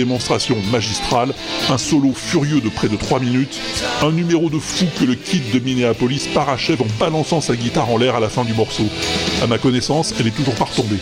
Démonstration 0.03 0.57
magistrale, 0.71 1.31
un 1.69 1.77
solo 1.77 2.11
furieux 2.15 2.59
de 2.59 2.69
près 2.69 2.87
de 2.87 2.95
3 2.95 3.19
minutes, 3.19 3.59
un 4.01 4.11
numéro 4.11 4.49
de 4.49 4.57
fou 4.57 4.85
que 4.99 5.05
le 5.05 5.13
kid 5.13 5.51
de 5.53 5.59
Minneapolis 5.59 6.27
parachève 6.33 6.81
en 6.81 6.87
balançant 6.99 7.39
sa 7.39 7.55
guitare 7.55 7.89
en 7.91 7.97
l'air 7.97 8.15
à 8.15 8.19
la 8.19 8.29
fin 8.29 8.43
du 8.43 8.53
morceau. 8.53 8.85
À 9.43 9.47
ma 9.47 9.59
connaissance, 9.59 10.15
elle 10.19 10.25
est 10.25 10.35
toujours 10.35 10.55
pas 10.55 10.65
retombée. 10.65 10.97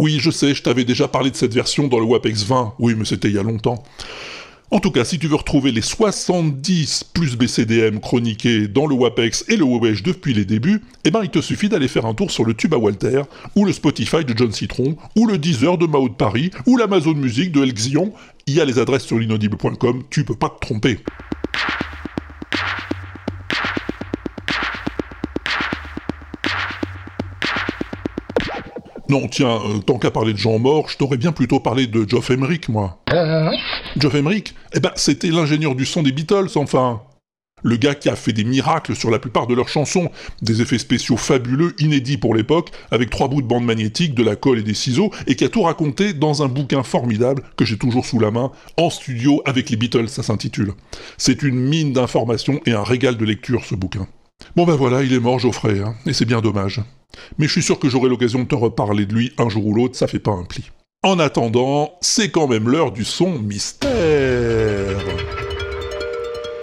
Oui, 0.00 0.16
je 0.18 0.30
sais, 0.30 0.54
je 0.54 0.62
t'avais 0.62 0.84
déjà 0.84 1.08
parlé 1.08 1.30
de 1.30 1.36
cette 1.36 1.52
version 1.52 1.86
dans 1.86 1.98
le 1.98 2.06
WAPEX 2.06 2.44
20. 2.44 2.72
Oui, 2.78 2.94
mais 2.96 3.04
c'était 3.04 3.28
il 3.28 3.34
y 3.34 3.38
a 3.38 3.42
longtemps. 3.42 3.84
En 4.70 4.80
tout 4.80 4.90
cas, 4.90 5.04
si 5.04 5.18
tu 5.18 5.26
veux 5.26 5.34
retrouver 5.34 5.72
les 5.72 5.82
70 5.82 7.04
plus 7.12 7.36
BCDM 7.36 8.00
chroniqués 8.00 8.66
dans 8.66 8.86
le 8.86 8.94
WAPEX 8.94 9.44
et 9.48 9.56
le 9.56 9.64
WEWESH 9.64 10.02
depuis 10.02 10.32
les 10.32 10.46
débuts, 10.46 10.80
eh 11.04 11.10
ben 11.10 11.20
il 11.22 11.28
te 11.28 11.42
suffit 11.42 11.68
d'aller 11.68 11.86
faire 11.86 12.06
un 12.06 12.14
tour 12.14 12.30
sur 12.30 12.46
le 12.46 12.54
Tube 12.54 12.72
à 12.72 12.78
Walter, 12.78 13.24
ou 13.56 13.66
le 13.66 13.74
Spotify 13.74 14.24
de 14.24 14.32
John 14.34 14.52
Citron, 14.52 14.96
ou 15.16 15.26
le 15.26 15.36
Deezer 15.36 15.76
de 15.76 15.84
Mao 15.84 16.08
de 16.08 16.14
Paris, 16.14 16.50
ou 16.64 16.78
l'Amazon 16.78 17.12
Music 17.12 17.52
de 17.52 17.62
El 17.62 17.74
Xion. 17.74 18.14
Il 18.46 18.54
y 18.54 18.60
a 18.62 18.64
les 18.64 18.78
adresses 18.78 19.04
sur 19.04 19.18
l'inaudible.com, 19.18 20.04
tu 20.08 20.24
peux 20.24 20.34
pas 20.34 20.48
te 20.48 20.66
tromper. 20.66 21.00
Non, 29.10 29.26
tiens, 29.26 29.58
euh, 29.66 29.78
tant 29.78 29.98
qu'à 29.98 30.12
parler 30.12 30.32
de 30.32 30.38
gens 30.38 30.60
morts, 30.60 30.88
je 30.88 30.96
t'aurais 30.96 31.16
bien 31.16 31.32
plutôt 31.32 31.58
parlé 31.58 31.88
de 31.88 32.08
Geoff 32.08 32.30
Emerick, 32.30 32.68
moi. 32.68 33.02
Geoff 33.96 34.14
Emerick 34.14 34.54
Eh 34.72 34.78
ben, 34.78 34.92
c'était 34.94 35.30
l'ingénieur 35.30 35.74
du 35.74 35.84
son 35.84 36.04
des 36.04 36.12
Beatles, 36.12 36.50
enfin. 36.54 37.02
Le 37.64 37.76
gars 37.76 37.96
qui 37.96 38.08
a 38.08 38.14
fait 38.14 38.32
des 38.32 38.44
miracles 38.44 38.94
sur 38.94 39.10
la 39.10 39.18
plupart 39.18 39.48
de 39.48 39.54
leurs 39.54 39.68
chansons, 39.68 40.12
des 40.42 40.62
effets 40.62 40.78
spéciaux 40.78 41.16
fabuleux, 41.16 41.74
inédits 41.80 42.18
pour 42.18 42.36
l'époque, 42.36 42.70
avec 42.92 43.10
trois 43.10 43.26
bouts 43.26 43.42
de 43.42 43.48
bande 43.48 43.64
magnétique, 43.64 44.14
de 44.14 44.22
la 44.22 44.36
colle 44.36 44.60
et 44.60 44.62
des 44.62 44.74
ciseaux, 44.74 45.10
et 45.26 45.34
qui 45.34 45.44
a 45.44 45.48
tout 45.48 45.62
raconté 45.62 46.12
dans 46.12 46.44
un 46.44 46.48
bouquin 46.48 46.84
formidable 46.84 47.42
que 47.56 47.64
j'ai 47.64 47.78
toujours 47.78 48.06
sous 48.06 48.20
la 48.20 48.30
main, 48.30 48.52
en 48.76 48.90
studio 48.90 49.42
avec 49.44 49.70
les 49.70 49.76
Beatles, 49.76 50.08
ça 50.08 50.22
s'intitule. 50.22 50.72
C'est 51.18 51.42
une 51.42 51.58
mine 51.58 51.92
d'informations 51.92 52.60
et 52.64 52.72
un 52.72 52.84
régal 52.84 53.16
de 53.16 53.24
lecture, 53.24 53.64
ce 53.64 53.74
bouquin. 53.74 54.06
Bon 54.54 54.64
ben 54.64 54.76
voilà, 54.76 55.02
il 55.02 55.12
est 55.12 55.20
mort 55.20 55.40
Geoffrey, 55.40 55.80
hein, 55.80 55.96
et 56.06 56.12
c'est 56.12 56.24
bien 56.24 56.40
dommage. 56.40 56.80
Mais 57.38 57.46
je 57.46 57.52
suis 57.52 57.62
sûr 57.62 57.78
que 57.78 57.88
j'aurai 57.88 58.08
l'occasion 58.08 58.40
de 58.40 58.48
te 58.48 58.54
reparler 58.54 59.06
de 59.06 59.14
lui 59.14 59.32
un 59.38 59.48
jour 59.48 59.66
ou 59.66 59.74
l'autre, 59.74 59.96
ça 59.96 60.06
fait 60.06 60.18
pas 60.18 60.32
un 60.32 60.44
pli. 60.44 60.70
En 61.02 61.18
attendant, 61.18 61.96
c'est 62.02 62.30
quand 62.30 62.46
même 62.46 62.68
l'heure 62.68 62.92
du 62.92 63.04
son 63.04 63.30
mystère. 63.38 63.90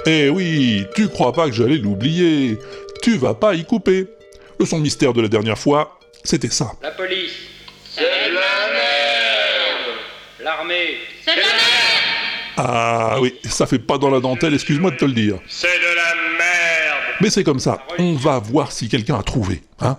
Eh 0.06 0.30
oui, 0.30 0.86
tu 0.96 1.10
crois 1.10 1.34
pas 1.34 1.48
que 1.48 1.54
j'allais 1.54 1.78
l'oublier 1.78 2.58
Tu 3.02 3.18
vas 3.18 3.34
pas 3.34 3.56
y 3.56 3.66
couper. 3.66 4.08
Le 4.60 4.66
son 4.66 4.80
mystère 4.80 5.14
de 5.14 5.22
la 5.22 5.28
dernière 5.28 5.58
fois, 5.58 6.00
c'était 6.24 6.50
ça. 6.50 6.72
La 6.82 6.92
police. 6.92 7.32
C'est 7.94 8.04
de 8.30 8.36
la 8.36 8.74
merde 8.74 9.98
L'armée. 10.44 10.98
C'est 11.26 11.36
de 11.36 11.40
la 11.40 11.46
merde 11.46 12.58
Ah 12.58 13.18
oui, 13.20 13.34
ça 13.50 13.66
fait 13.66 13.80
pas 13.80 13.98
dans 13.98 14.10
la 14.10 14.20
dentelle, 14.20 14.54
excuse-moi 14.54 14.92
de 14.92 14.98
te 14.98 15.06
le 15.06 15.14
dire. 15.14 15.40
C'est 15.48 15.68
de 15.68 15.96
la 15.96 16.16
merde 16.38 17.16
Mais 17.20 17.30
c'est 17.32 17.44
comme 17.44 17.60
ça, 17.60 17.82
on 17.98 18.14
va 18.14 18.40
voir 18.40 18.72
si 18.72 18.88
quelqu'un 18.90 19.18
a 19.18 19.24
trouvé, 19.24 19.62
hein 19.80 19.98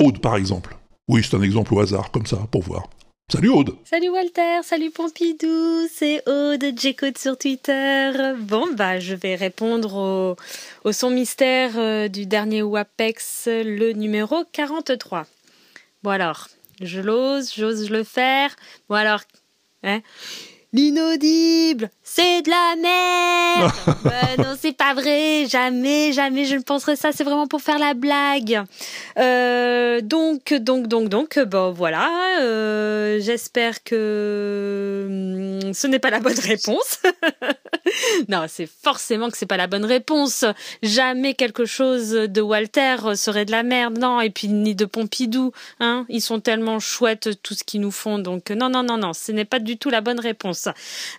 Aude 0.00 0.20
par 0.20 0.36
exemple. 0.36 0.76
Oui, 1.08 1.22
c'est 1.24 1.36
un 1.36 1.42
exemple 1.42 1.74
au 1.74 1.80
hasard, 1.80 2.10
comme 2.10 2.26
ça, 2.26 2.36
pour 2.52 2.62
voir. 2.62 2.88
Salut 3.30 3.48
Aude 3.48 3.74
Salut 3.84 4.10
Walter, 4.10 4.60
salut 4.62 4.90
Pompidou, 4.90 5.86
c'est 5.92 6.22
Aude, 6.28 6.64
j'écoute 6.78 7.18
sur 7.18 7.36
Twitter. 7.36 8.12
Bon, 8.38 8.66
bah, 8.74 9.00
je 9.00 9.14
vais 9.14 9.34
répondre 9.34 10.36
au, 10.84 10.92
son 10.92 11.10
mystère 11.10 11.72
euh, 11.76 12.08
du 12.08 12.26
dernier 12.26 12.62
WAPEX, 12.62 13.48
le 13.48 13.92
numéro 13.92 14.44
43. 14.52 15.26
Bon 16.02 16.10
alors, 16.10 16.48
je 16.80 17.00
l'ose, 17.00 17.52
j'ose 17.54 17.90
le 17.90 18.04
faire. 18.04 18.54
Bon 18.88 18.94
alors, 18.94 19.22
hein 19.82 20.00
L'inaudible, 20.74 21.88
c'est 22.02 22.42
de 22.42 22.50
la 22.50 22.76
merde. 22.76 23.72
Bah 24.04 24.36
non, 24.38 24.54
c'est 24.58 24.76
pas 24.76 24.94
vrai. 24.94 25.46
Jamais, 25.48 26.12
jamais 26.12 26.44
je 26.44 26.56
ne 26.56 26.60
penserais 26.60 26.94
ça. 26.94 27.10
C'est 27.10 27.24
vraiment 27.24 27.46
pour 27.46 27.62
faire 27.62 27.78
la 27.78 27.94
blague. 27.94 28.62
Euh, 29.18 30.00
donc, 30.02 30.52
donc, 30.52 30.86
donc, 30.86 31.08
donc, 31.08 31.38
bon, 31.38 31.72
voilà. 31.72 32.08
Euh, 32.40 33.18
J'espère 33.20 33.82
que 33.82 35.06
hum, 35.08 35.74
ce 35.74 35.86
n'est 35.86 35.98
pas 35.98 36.10
la 36.10 36.20
bonne 36.20 36.38
réponse. 36.38 37.00
non, 38.28 38.44
c'est 38.46 38.68
forcément 38.68 39.30
que 39.30 39.38
c'est 39.38 39.46
pas 39.46 39.56
la 39.56 39.66
bonne 39.66 39.84
réponse. 39.84 40.44
Jamais 40.82 41.34
quelque 41.34 41.64
chose 41.64 42.10
de 42.10 42.40
Walter 42.40 42.96
serait 43.16 43.46
de 43.46 43.50
la 43.52 43.62
merde. 43.62 43.98
Non, 43.98 44.20
et 44.20 44.30
puis 44.30 44.48
ni 44.48 44.74
de 44.74 44.84
Pompidou. 44.84 45.52
Hein, 45.80 46.04
ils 46.08 46.22
sont 46.22 46.40
tellement 46.40 46.78
chouettes 46.78 47.42
tout 47.42 47.54
ce 47.54 47.64
qu'ils 47.64 47.80
nous 47.80 47.90
font. 47.90 48.18
Donc 48.18 48.50
non, 48.50 48.68
non, 48.68 48.82
non, 48.82 48.98
non, 48.98 49.12
ce 49.14 49.32
n'est 49.32 49.44
pas 49.46 49.58
du 49.58 49.78
tout 49.78 49.90
la 49.90 50.02
bonne 50.02 50.20
réponse. 50.20 50.57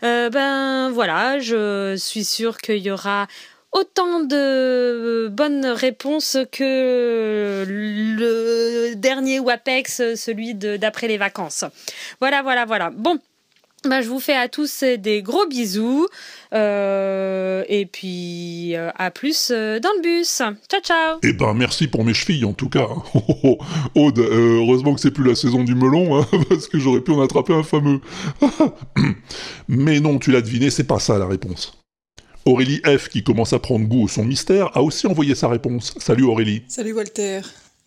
Euh, 0.04 0.30
ben 0.30 0.90
voilà, 0.92 1.40
je 1.40 1.96
suis 1.98 2.24
sûre 2.24 2.58
qu'il 2.58 2.78
y 2.78 2.92
aura 2.92 3.28
autant 3.72 4.22
de 4.22 5.28
bonnes 5.32 5.66
réponses 5.68 6.38
que 6.52 7.64
le 7.68 8.96
dernier 8.96 9.40
WAPEX, 9.40 10.16
celui 10.16 10.56
de- 10.56 10.76
d'après 10.78 11.08
les 11.08 11.18
vacances. 11.18 11.64
Voilà, 12.20 12.42
voilà, 12.42 12.66
voilà. 12.66 12.90
Bon. 12.90 13.20
Ben, 13.86 14.02
je 14.02 14.10
vous 14.10 14.20
fais 14.20 14.36
à 14.36 14.50
tous 14.50 14.84
des 14.84 15.22
gros 15.22 15.48
bisous 15.48 16.06
euh, 16.54 17.64
et 17.70 17.86
puis 17.86 18.76
euh, 18.76 18.90
à 18.96 19.10
plus 19.10 19.52
euh, 19.52 19.80
dans 19.80 19.90
le 19.96 20.02
bus. 20.02 20.42
Ciao 20.70 20.82
ciao. 20.84 21.20
Eh 21.24 21.32
ben 21.32 21.54
merci 21.54 21.88
pour 21.88 22.04
mes 22.04 22.14
chevilles 22.14 22.44
en 22.44 22.52
tout 22.52 22.68
cas. 22.68 22.88
Oh, 23.14 23.22
oh, 23.28 23.36
oh. 23.44 23.58
Aude, 23.96 24.20
euh, 24.20 24.60
heureusement 24.60 24.94
que 24.94 25.00
c'est 25.00 25.12
plus 25.12 25.24
la 25.24 25.36
saison 25.36 25.64
du 25.64 25.76
melon, 25.76 26.20
hein, 26.20 26.28
parce 26.50 26.68
que 26.68 26.78
j'aurais 26.78 27.00
pu 27.02 27.12
en 27.12 27.22
attraper 27.22 27.54
un 27.54 27.64
fameux. 27.64 28.02
Mais 29.70 30.02
non, 30.02 30.20
tu 30.20 30.32
l'as 30.32 30.42
deviné, 30.42 30.70
c'est 30.70 30.84
pas 30.84 31.00
ça 31.00 31.18
la 31.18 31.28
réponse. 31.28 31.78
Aurélie 32.46 32.82
F, 32.86 33.08
qui 33.08 33.24
commence 33.24 33.54
à 33.54 33.60
prendre 33.60 33.86
goût 33.88 34.04
au 34.04 34.08
son 34.08 34.26
mystère, 34.26 34.76
a 34.76 34.82
aussi 34.82 35.08
envoyé 35.08 35.36
sa 35.36 35.48
réponse. 35.48 35.94
Salut 36.00 36.24
Aurélie. 36.24 36.64
Salut 36.68 36.94
Walter, 36.94 37.42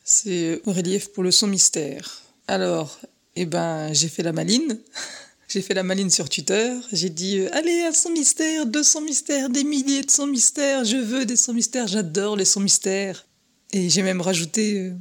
c'est 0.05 0.63
Aurélie 0.65 0.99
F 0.99 1.13
pour 1.13 1.23
le 1.23 1.31
son 1.31 1.49
mystère. 1.49 2.23
Alors, 2.49 2.99
eh 3.37 3.45
ben, 3.45 3.93
j'ai 3.93 4.09
fait 4.09 4.23
la 4.23 4.33
maline. 4.33 4.79
J'ai 5.53 5.61
fait 5.61 5.75
la 5.75 5.83
maline 5.83 6.09
sur 6.09 6.31
Twitter. 6.31 6.73
J'ai 6.95 7.11
dit 7.11 7.41
euh, 7.41 7.55
Allez, 7.55 7.83
un 7.83 7.93
son 7.93 8.09
mystère, 8.09 8.65
deux 8.65 8.83
sons 8.83 9.03
mystères, 9.03 9.51
des 9.51 9.65
milliers 9.65 10.01
de 10.01 10.11
sons 10.11 10.27
mystères. 10.27 10.83
Je 10.87 10.97
veux 10.97 11.27
des 11.27 11.37
sons 11.37 11.53
mystères, 11.53 11.87
j'adore 11.87 12.37
les 12.37 12.47
sons 12.47 12.61
mystères. 12.61 13.27
Et 13.75 13.91
j'ai 13.91 14.01
même 14.01 14.23
rajouté 14.23 14.79
euh, 14.79 14.93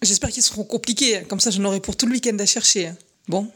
J'espère 0.00 0.30
qu'ils 0.30 0.42
seront 0.42 0.64
compliqués, 0.64 1.18
hein, 1.18 1.24
comme 1.28 1.40
ça 1.40 1.50
j'en 1.50 1.62
aurai 1.64 1.80
pour 1.80 1.94
tout 1.94 2.06
le 2.06 2.12
week-end 2.12 2.38
à 2.38 2.46
chercher. 2.46 2.86
hein. 2.86 2.96
Bon, 3.26 3.50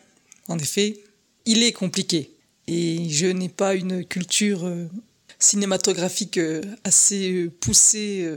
en 0.47 0.59
effet, 0.59 1.01
il 1.47 1.63
est 1.63 1.73
compliqué. 1.73 2.35
Et 2.67 3.09
je 3.09 3.29
n'ai 3.29 3.49
pas 3.49 3.75
une 3.75 4.05
culture 4.05 4.67
euh, 4.67 4.91
cinématographique 5.39 6.39
assez 6.85 7.49
poussée 7.61 8.31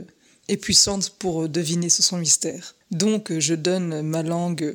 et 0.48 0.56
puissante 0.56 1.10
pour 1.18 1.50
deviner 1.50 1.90
ce 1.90 2.02
son 2.02 2.16
mystère. 2.16 2.76
Donc 2.90 3.38
je 3.38 3.54
donne 3.54 4.00
ma 4.00 4.22
langue 4.22 4.74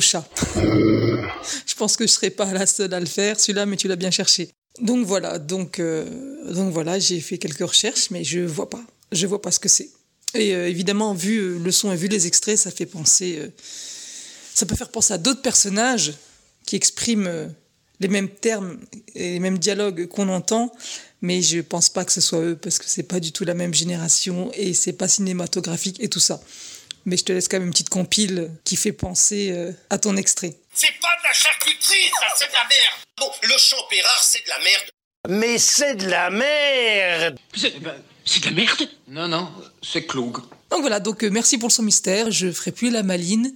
chat. 0.00 0.28
je 1.66 1.74
pense 1.74 1.96
que 1.96 2.06
je 2.06 2.12
serai 2.12 2.30
pas 2.30 2.52
la 2.52 2.66
seule 2.66 2.94
à 2.94 3.00
le 3.00 3.06
faire, 3.06 3.38
celui-là, 3.38 3.66
mais 3.66 3.76
tu 3.76 3.88
l'as 3.88 3.96
bien 3.96 4.10
cherché. 4.10 4.50
Donc 4.80 5.06
voilà, 5.06 5.38
donc, 5.38 5.78
euh, 5.78 6.52
donc 6.52 6.72
voilà, 6.72 6.98
j'ai 6.98 7.20
fait 7.20 7.38
quelques 7.38 7.66
recherches, 7.66 8.10
mais 8.10 8.24
je 8.24 8.40
vois 8.40 8.68
pas. 8.68 8.82
Je 9.12 9.26
vois 9.26 9.40
pas 9.40 9.50
ce 9.50 9.60
que 9.60 9.68
c'est. 9.68 9.90
Et 10.34 10.54
euh, 10.54 10.68
évidemment, 10.68 11.14
vu 11.14 11.38
euh, 11.38 11.58
le 11.58 11.70
son 11.70 11.92
et 11.92 11.96
vu 11.96 12.08
les 12.08 12.26
extraits, 12.26 12.58
ça 12.58 12.70
fait 12.70 12.86
penser. 12.86 13.52
ça 14.54 14.66
peut 14.66 14.74
faire 14.74 14.90
penser 14.90 15.14
à 15.14 15.18
d'autres 15.18 15.42
personnages 15.42 16.14
qui 16.66 16.76
expriment 16.76 17.52
les 18.00 18.08
mêmes 18.08 18.28
termes 18.28 18.78
et 19.14 19.34
les 19.34 19.40
mêmes 19.40 19.58
dialogues 19.58 20.06
qu'on 20.08 20.28
entend, 20.28 20.72
mais 21.22 21.40
je 21.40 21.60
pense 21.60 21.88
pas 21.88 22.04
que 22.04 22.12
ce 22.12 22.20
soit 22.20 22.40
eux 22.40 22.56
parce 22.56 22.78
que 22.78 22.84
c'est 22.86 23.04
pas 23.04 23.20
du 23.20 23.32
tout 23.32 23.44
la 23.44 23.54
même 23.54 23.72
génération 23.72 24.50
et 24.54 24.74
c'est 24.74 24.92
pas 24.92 25.08
cinématographique 25.08 26.02
et 26.02 26.08
tout 26.08 26.20
ça. 26.20 26.42
Mais 27.06 27.16
je 27.16 27.24
te 27.24 27.32
laisse 27.32 27.48
quand 27.48 27.58
même 27.58 27.66
une 27.66 27.72
petite 27.72 27.90
compile 27.90 28.50
qui 28.64 28.76
fait 28.76 28.92
penser 28.92 29.50
euh, 29.52 29.72
à 29.90 29.98
ton 29.98 30.16
extrait. 30.16 30.56
C'est 30.72 30.86
pas 31.00 31.14
de 31.18 31.24
la 31.24 31.32
charcuterie, 31.34 32.10
ça, 32.18 32.26
c'est 32.36 32.48
de 32.48 32.52
la 32.52 32.64
merde. 32.68 32.94
Bon, 33.18 33.30
le 33.42 33.58
champ 33.58 33.76
Pérard, 33.90 34.24
c'est 34.24 34.44
de 34.44 34.48
la 34.48 34.58
merde. 34.58 34.84
Mais 35.28 35.58
c'est 35.58 35.94
de 35.94 36.08
la 36.08 36.30
merde. 36.30 37.38
C'est 37.54 38.40
de 38.40 38.46
la 38.46 38.50
merde? 38.52 38.88
Non, 39.08 39.28
non, 39.28 39.52
c'est 39.82 40.06
Cloug. 40.06 40.38
Donc 40.70 40.80
voilà, 40.80 40.98
donc 40.98 41.22
euh, 41.22 41.30
merci 41.30 41.58
pour 41.58 41.70
son 41.70 41.82
mystère, 41.82 42.30
je 42.30 42.50
ferai 42.50 42.72
plus 42.72 42.90
la 42.90 43.02
maline. 43.02 43.54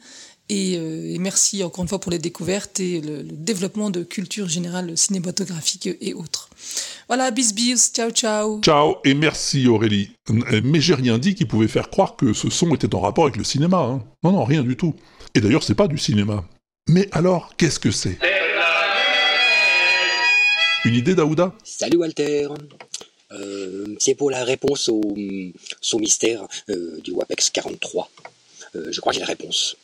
Et, 0.51 0.79
euh, 0.79 1.15
et 1.15 1.19
merci 1.19 1.63
encore 1.63 1.83
une 1.83 1.89
fois 1.89 2.01
pour 2.01 2.11
les 2.11 2.19
découvertes 2.19 2.81
et 2.81 3.03
le, 3.03 3.23
le 3.23 3.33
développement 3.33 3.91
de 3.91 4.03
culture 4.03 4.49
générale 4.49 4.97
cinématographique 4.97 5.89
et 6.01 6.15
autres. 6.15 6.48
Voilà, 7.09 7.31
bis 7.31 7.55
bis, 7.55 7.91
ciao 7.93 8.11
ciao. 8.11 8.61
Ciao 8.61 8.97
et 9.05 9.15
merci 9.15 9.67
Aurélie. 9.67 10.11
Euh, 10.31 10.61
Mais 10.63 10.81
j'ai 10.81 10.95
rien 10.95 11.17
dit 11.19 11.35
qui 11.35 11.47
pouvait 11.47 11.69
faire 11.69 11.89
croire 11.89 12.17
que 12.17 12.35
ce 12.35 12.51
son 12.51 12.75
était 12.75 12.95
en 12.95 13.01
rapport 13.01 13.25
avec 13.25 13.37
le 13.37 13.45
cinéma. 13.45 13.79
hein. 13.79 14.05
Non, 14.23 14.33
non, 14.33 14.45
rien 14.45 14.63
du 14.63 14.77
tout. 14.77 14.95
Et 15.35 15.41
d'ailleurs, 15.41 15.63
c'est 15.63 15.75
pas 15.75 15.89
du 15.89 15.97
cinéma. 15.97 16.45
Mais 16.87 17.09
alors, 17.13 17.55
qu'est-ce 17.57 17.81
que 17.81 17.91
c'est? 17.91 18.19
Une 20.85 20.95
idée 20.95 21.15
d'Aouda? 21.15 21.55
Salut 21.65 21.97
Walter. 21.99 22.49
Euh, 23.33 23.97
c'est 23.99 24.15
pour 24.15 24.31
la 24.31 24.45
réponse 24.45 24.89
au, 24.89 25.01
son 25.81 25.99
mystère 25.99 26.47
euh, 26.71 26.99
du 27.03 27.13
WAPEX 27.13 27.51
43. 27.51 28.11
Euh, 28.77 28.89
je 28.91 29.01
crois 29.01 29.13
que 29.13 29.15
j'ai 29.15 29.21
la 29.21 29.27
réponse. 29.27 29.77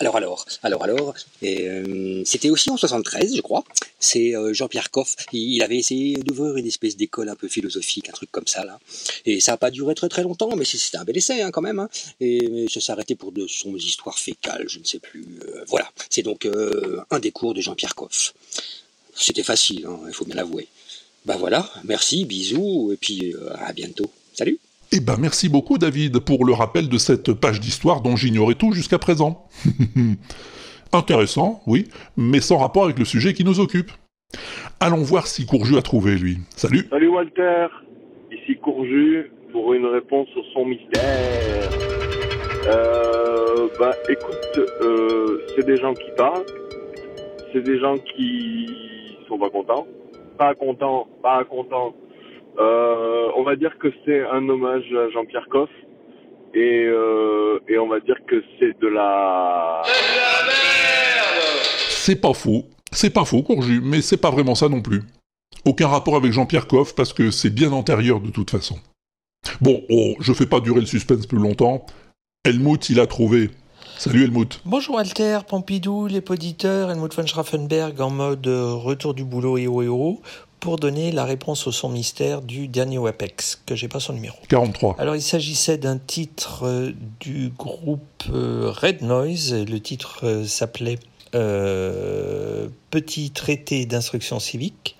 Alors, 0.00 0.16
alors, 0.16 0.46
alors, 0.62 0.82
alors, 0.82 1.14
euh, 1.42 2.22
c'était 2.24 2.50
aussi 2.50 2.70
en 2.70 2.76
73, 2.76 3.36
je 3.36 3.40
crois. 3.40 3.64
C'est 3.98 4.34
euh, 4.34 4.52
Jean-Pierre 4.54 4.90
Coff. 4.90 5.14
Il, 5.32 5.62
avait 5.62 5.76
essayé 5.76 6.16
d'ouvrir 6.16 6.56
une 6.56 6.66
espèce 6.66 6.96
d'école 6.96 7.28
un 7.28 7.34
peu 7.36 7.48
philosophique, 7.48 8.08
un 8.08 8.12
truc 8.12 8.30
comme 8.32 8.46
ça, 8.46 8.64
là. 8.64 8.80
Et 9.26 9.40
ça 9.40 9.52
n'a 9.52 9.56
pas 9.58 9.70
duré 9.70 9.94
très 9.94 10.08
très 10.08 10.22
longtemps, 10.22 10.56
mais 10.56 10.64
c'était 10.64 10.96
un 10.96 11.04
bel 11.04 11.16
essai, 11.16 11.42
hein, 11.42 11.50
quand 11.50 11.60
même. 11.60 11.78
hein. 11.78 11.88
Et 12.20 12.48
mais 12.48 12.68
ça 12.68 12.80
s'est 12.80 12.92
arrêté 12.92 13.14
pour 13.14 13.32
de 13.32 13.46
sombres 13.46 13.78
histoires 13.78 14.18
fécales, 14.18 14.66
je 14.68 14.78
ne 14.78 14.84
sais 14.84 14.98
plus. 14.98 15.24
Euh, 15.44 15.64
voilà. 15.68 15.90
C'est 16.08 16.22
donc 16.22 16.48
un 17.10 17.18
des 17.18 17.30
cours 17.30 17.54
de 17.54 17.60
Jean-Pierre 17.60 17.94
Coff. 17.94 18.34
C'était 19.14 19.42
facile, 19.42 19.86
hein, 19.86 20.00
il 20.08 20.14
faut 20.14 20.24
bien 20.24 20.36
l'avouer. 20.36 20.66
Bah 21.26 21.36
voilà, 21.38 21.70
merci, 21.84 22.24
bisous, 22.24 22.90
et 22.92 22.96
puis 22.96 23.34
à 23.58 23.72
bientôt. 23.74 24.10
Salut 24.32 24.58
Eh 24.92 24.98
ben 24.98 25.14
merci 25.20 25.48
beaucoup 25.48 25.78
David 25.78 26.18
pour 26.18 26.44
le 26.44 26.52
rappel 26.52 26.88
de 26.88 26.98
cette 26.98 27.32
page 27.32 27.60
d'histoire 27.60 28.00
dont 28.00 28.16
j'ignorais 28.16 28.56
tout 28.56 28.72
jusqu'à 28.72 28.98
présent. 28.98 29.46
Intéressant, 30.92 31.62
oui, 31.68 31.86
mais 32.16 32.40
sans 32.40 32.58
rapport 32.58 32.82
avec 32.84 32.98
le 32.98 33.04
sujet 33.04 33.32
qui 33.32 33.44
nous 33.44 33.60
occupe. 33.60 33.92
Allons 34.80 35.02
voir 35.02 35.28
si 35.28 35.46
Courju 35.46 35.76
a 35.76 35.82
trouvé, 35.82 36.16
lui. 36.16 36.38
Salut 36.56 36.88
Salut 36.90 37.06
Walter, 37.06 37.68
ici 38.32 38.56
Courju 38.56 39.30
pour 39.52 39.74
une 39.74 39.86
réponse 39.86 40.26
au 40.36 40.42
son 40.52 40.64
mystère. 40.64 41.70
Euh, 42.66 43.68
bah 43.78 43.92
écoute, 44.08 44.58
euh, 44.58 45.40
c'est 45.54 45.66
des 45.66 45.76
gens 45.76 45.94
qui 45.94 46.10
parlent, 46.16 46.46
c'est 47.52 47.62
des 47.62 47.78
gens 47.78 47.94
qui 47.94 48.66
sont 49.28 49.38
pas 49.38 49.50
contents, 49.50 49.86
pas 50.36 50.54
contents, 50.56 51.06
pas 51.22 51.44
contents. 51.44 51.94
Euh, 52.58 53.28
on 53.36 53.42
va 53.42 53.56
dire 53.56 53.76
que 53.78 53.88
c'est 54.04 54.20
un 54.28 54.48
hommage 54.48 54.84
à 54.92 55.08
Jean-Pierre 55.10 55.46
Coff 55.50 55.70
et, 56.54 56.84
euh, 56.86 57.58
et 57.68 57.78
on 57.78 57.88
va 57.88 58.00
dire 58.00 58.16
que 58.26 58.42
c'est 58.58 58.78
de 58.80 58.88
la... 58.88 59.82
C'est 61.88 62.20
pas 62.20 62.34
faux, 62.34 62.64
c'est 62.90 63.12
pas 63.12 63.24
faux 63.24 63.42
Courju, 63.42 63.80
mais 63.82 64.00
c'est 64.00 64.20
pas 64.20 64.30
vraiment 64.30 64.54
ça 64.54 64.68
non 64.68 64.82
plus. 64.82 65.02
Aucun 65.64 65.88
rapport 65.88 66.16
avec 66.16 66.32
Jean-Pierre 66.32 66.66
Coff 66.66 66.94
parce 66.94 67.12
que 67.12 67.30
c'est 67.30 67.50
bien 67.50 67.72
antérieur 67.72 68.20
de 68.20 68.30
toute 68.30 68.50
façon. 68.50 68.76
Bon, 69.60 69.82
oh, 69.90 70.14
je 70.20 70.32
fais 70.32 70.46
pas 70.46 70.60
durer 70.60 70.80
le 70.80 70.86
suspense 70.86 71.26
plus 71.26 71.38
longtemps. 71.38 71.86
Helmut, 72.44 72.90
il 72.90 73.00
a 73.00 73.06
trouvé. 73.06 73.50
Salut 73.96 74.24
Helmut. 74.24 74.60
Bonjour 74.64 74.94
Walter, 74.94 75.40
Pompidou, 75.46 76.06
les 76.06 76.22
poditeurs, 76.22 76.90
Helmut 76.90 77.14
von 77.14 77.26
Schraffenberg 77.26 78.00
en 78.00 78.10
mode 78.10 78.46
euh, 78.46 78.72
retour 78.72 79.12
du 79.12 79.24
boulot 79.24 79.58
et 79.58 79.66
oh 79.66 79.82
et 79.82 79.88
oh 79.88 80.20
pour 80.60 80.78
donner 80.78 81.10
la 81.10 81.24
réponse 81.24 81.66
au 81.66 81.72
son 81.72 81.88
mystère 81.88 82.42
du 82.42 82.68
dernier 82.68 82.98
WAPEX, 82.98 83.62
que 83.66 83.74
j'ai 83.74 83.88
pas 83.88 83.98
son 83.98 84.12
numéro. 84.12 84.36
43. 84.48 84.96
Alors 84.98 85.16
il 85.16 85.22
s'agissait 85.22 85.78
d'un 85.78 85.96
titre 85.96 86.64
euh, 86.64 86.92
du 87.18 87.48
groupe 87.48 88.24
euh, 88.30 88.70
Red 88.70 89.02
Noise, 89.02 89.54
le 89.54 89.80
titre 89.80 90.20
euh, 90.24 90.44
s'appelait 90.44 90.98
Petit 91.32 93.30
traité 93.30 93.86
d'instruction 93.86 94.40
civique. 94.40 94.96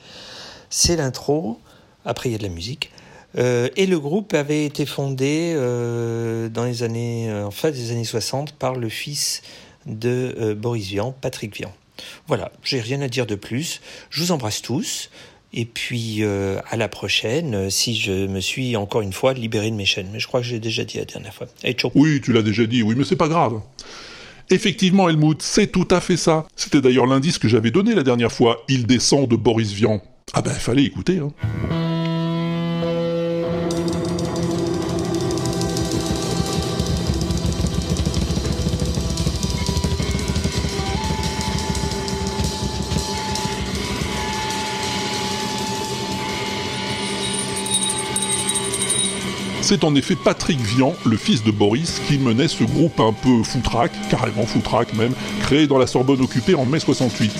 C'est 0.71 0.95
l'intro, 0.95 1.59
après 2.05 2.29
il 2.29 2.33
y 2.33 2.35
a 2.37 2.39
de 2.39 2.45
la 2.45 2.49
musique. 2.51 2.93
Et 3.37 3.87
le 3.87 3.99
groupe 3.99 4.33
avait 4.35 4.65
été 4.65 4.87
fondé 4.87 5.55
dans 5.55 6.65
les 6.65 6.85
années, 6.85 7.33
en 7.33 7.51
fin 7.51 7.73
des 7.73 7.91
années 7.91 8.05
60 8.05 8.53
par 8.53 8.77
le 8.77 8.89
fils 8.89 9.43
de 9.87 10.55
Boris 10.55 10.87
Vian, 10.87 11.13
Patrick 11.21 11.57
Vian. 11.57 11.73
Voilà, 12.27 12.53
j'ai 12.63 12.81
rien 12.81 13.01
à 13.01 13.09
dire 13.09 13.27
de 13.27 13.35
plus. 13.35 13.81
Je 14.11 14.23
vous 14.23 14.33
embrasse 14.33 14.63
tous. 14.63 15.11
Et 15.53 15.65
puis 15.65 16.19
euh, 16.21 16.59
à 16.69 16.77
la 16.77 16.89
prochaine, 16.89 17.55
euh, 17.55 17.71
si 17.71 17.97
je 17.97 18.27
me 18.27 18.41
suis 18.41 18.77
encore 18.77 19.01
une 19.01 19.13
fois 19.13 19.33
libéré 19.35 19.71
de 19.71 19.77
mes 19.77 19.85
chaînes. 19.85 20.09
Mais 20.13 20.21
je 20.21 20.27
crois 20.27 20.41
que 20.41 20.47
j'ai 20.47 20.61
déjà 20.61 20.85
dit 20.85 20.99
la 20.99 21.05
dernière 21.05 21.35
fois. 21.35 21.49
Oui, 21.95 22.21
tu 22.23 22.33
l'as 22.33 22.43
déjà 22.43 22.67
dit, 22.67 22.83
oui, 22.83 22.95
mais 22.97 23.05
c'est 23.05 23.17
pas 23.17 23.29
grave. 23.29 23.61
Effectivement, 24.51 25.09
Helmut, 25.09 25.43
c'est 25.43 25.69
tout 25.69 25.89
à 25.91 26.01
fait 26.01 26.17
ça. 26.17 26.47
C'était 26.57 26.81
d'ailleurs 26.81 27.07
l'indice 27.07 27.39
que 27.39 27.49
j'avais 27.49 27.71
donné 27.71 27.95
la 27.95 28.03
dernière 28.03 28.33
fois. 28.33 28.65
Il 28.69 28.87
descend 28.87 29.29
de 29.29 29.37
Boris 29.37 29.73
Vian. 29.73 30.03
Ah 30.33 30.43
ben, 30.43 30.51
fallait 30.51 30.85
écouter, 30.85 31.19
hein. 31.19 31.90
C'est 49.71 49.85
en 49.85 49.95
effet 49.95 50.17
Patrick 50.17 50.59
Vian, 50.59 50.97
le 51.07 51.17
fils 51.17 51.45
de 51.45 51.53
Boris, 51.53 52.03
qui 52.09 52.19
menait 52.19 52.49
ce 52.49 52.65
groupe 52.65 52.99
un 52.99 53.13
peu 53.13 53.45
foutraque, 53.45 53.93
carrément 54.11 54.45
foutraque 54.45 54.93
même, 54.95 55.13
créé 55.43 55.69
dans 55.69 55.79
la 55.79 55.87
Sorbonne 55.87 56.21
occupée 56.21 56.57
en 56.57 56.65
mai 56.65 56.81
68. 56.81 57.31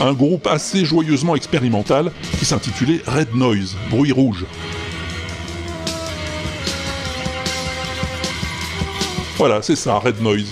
Un 0.00 0.12
groupe 0.12 0.48
assez 0.48 0.84
joyeusement 0.84 1.36
expérimental 1.36 2.10
qui 2.36 2.44
s'intitulait 2.44 3.00
Red 3.06 3.36
Noise, 3.36 3.76
bruit 3.90 4.10
rouge. 4.10 4.44
Voilà, 9.36 9.62
c'est 9.62 9.76
ça, 9.76 10.00
Red 10.00 10.20
Noise. 10.20 10.50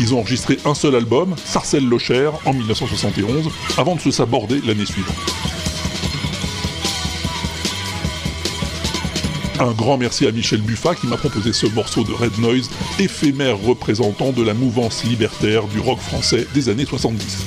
Ils 0.00 0.12
ont 0.12 0.18
enregistré 0.18 0.58
un 0.64 0.74
seul 0.74 0.96
album, 0.96 1.36
Sarcelle 1.44 1.88
Locher, 1.88 2.32
en 2.44 2.52
1971, 2.52 3.48
avant 3.78 3.94
de 3.94 4.00
se 4.00 4.10
saborder 4.10 4.60
l'année 4.66 4.84
suivante. 4.84 5.45
Un 9.58 9.72
grand 9.72 9.96
merci 9.96 10.26
à 10.26 10.32
Michel 10.32 10.60
Buffat 10.60 10.96
qui 10.96 11.06
m'a 11.06 11.16
proposé 11.16 11.54
ce 11.54 11.66
morceau 11.66 12.04
de 12.04 12.12
Red 12.12 12.38
Noise, 12.38 12.68
éphémère 12.98 13.58
représentant 13.58 14.32
de 14.32 14.42
la 14.42 14.52
mouvance 14.52 15.02
libertaire 15.04 15.66
du 15.68 15.80
rock 15.80 15.98
français 15.98 16.46
des 16.52 16.68
années 16.68 16.84
70. 16.84 17.46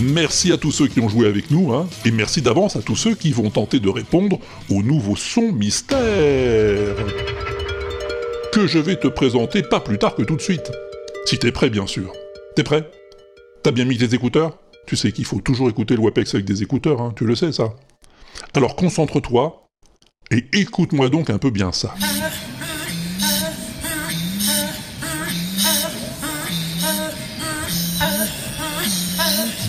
Merci 0.00 0.50
à 0.50 0.56
tous 0.56 0.72
ceux 0.72 0.88
qui 0.88 1.00
ont 1.00 1.10
joué 1.10 1.26
avec 1.28 1.50
nous, 1.50 1.74
hein, 1.74 1.86
et 2.06 2.10
merci 2.10 2.40
d'avance 2.40 2.74
à 2.74 2.80
tous 2.80 2.96
ceux 2.96 3.14
qui 3.14 3.32
vont 3.32 3.50
tenter 3.50 3.80
de 3.80 3.88
répondre 3.90 4.38
au 4.70 4.82
nouveau 4.82 5.14
son 5.14 5.52
mystère 5.52 6.96
que 8.50 8.66
je 8.66 8.78
vais 8.78 8.96
te 8.96 9.08
présenter 9.08 9.62
pas 9.62 9.80
plus 9.80 9.98
tard 9.98 10.14
que 10.14 10.22
tout 10.22 10.36
de 10.36 10.42
suite. 10.42 10.72
Si 11.26 11.38
t'es 11.38 11.52
prêt, 11.52 11.68
bien 11.68 11.86
sûr. 11.86 12.12
T'es 12.56 12.62
prêt? 12.62 12.88
T'as 13.62 13.72
bien 13.72 13.84
mis 13.84 13.98
tes 13.98 14.14
écouteurs? 14.14 14.56
Tu 14.86 14.96
sais 14.96 15.12
qu'il 15.12 15.26
faut 15.26 15.40
toujours 15.40 15.68
écouter 15.68 15.96
le 15.96 16.00
WAPEX 16.00 16.34
avec 16.34 16.46
des 16.46 16.62
écouteurs, 16.62 17.02
hein, 17.02 17.12
tu 17.14 17.26
le 17.26 17.34
sais 17.34 17.52
ça. 17.52 17.74
Alors 18.54 18.76
concentre-toi, 18.76 19.63
et 20.30 20.44
écoute-moi 20.52 21.08
donc 21.08 21.30
un 21.30 21.38
peu 21.38 21.50
bien 21.50 21.72
ça. 21.72 21.94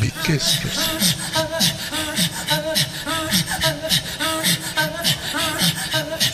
Mais 0.02 0.12
qu'est-ce 0.24 0.60
que 0.60 0.68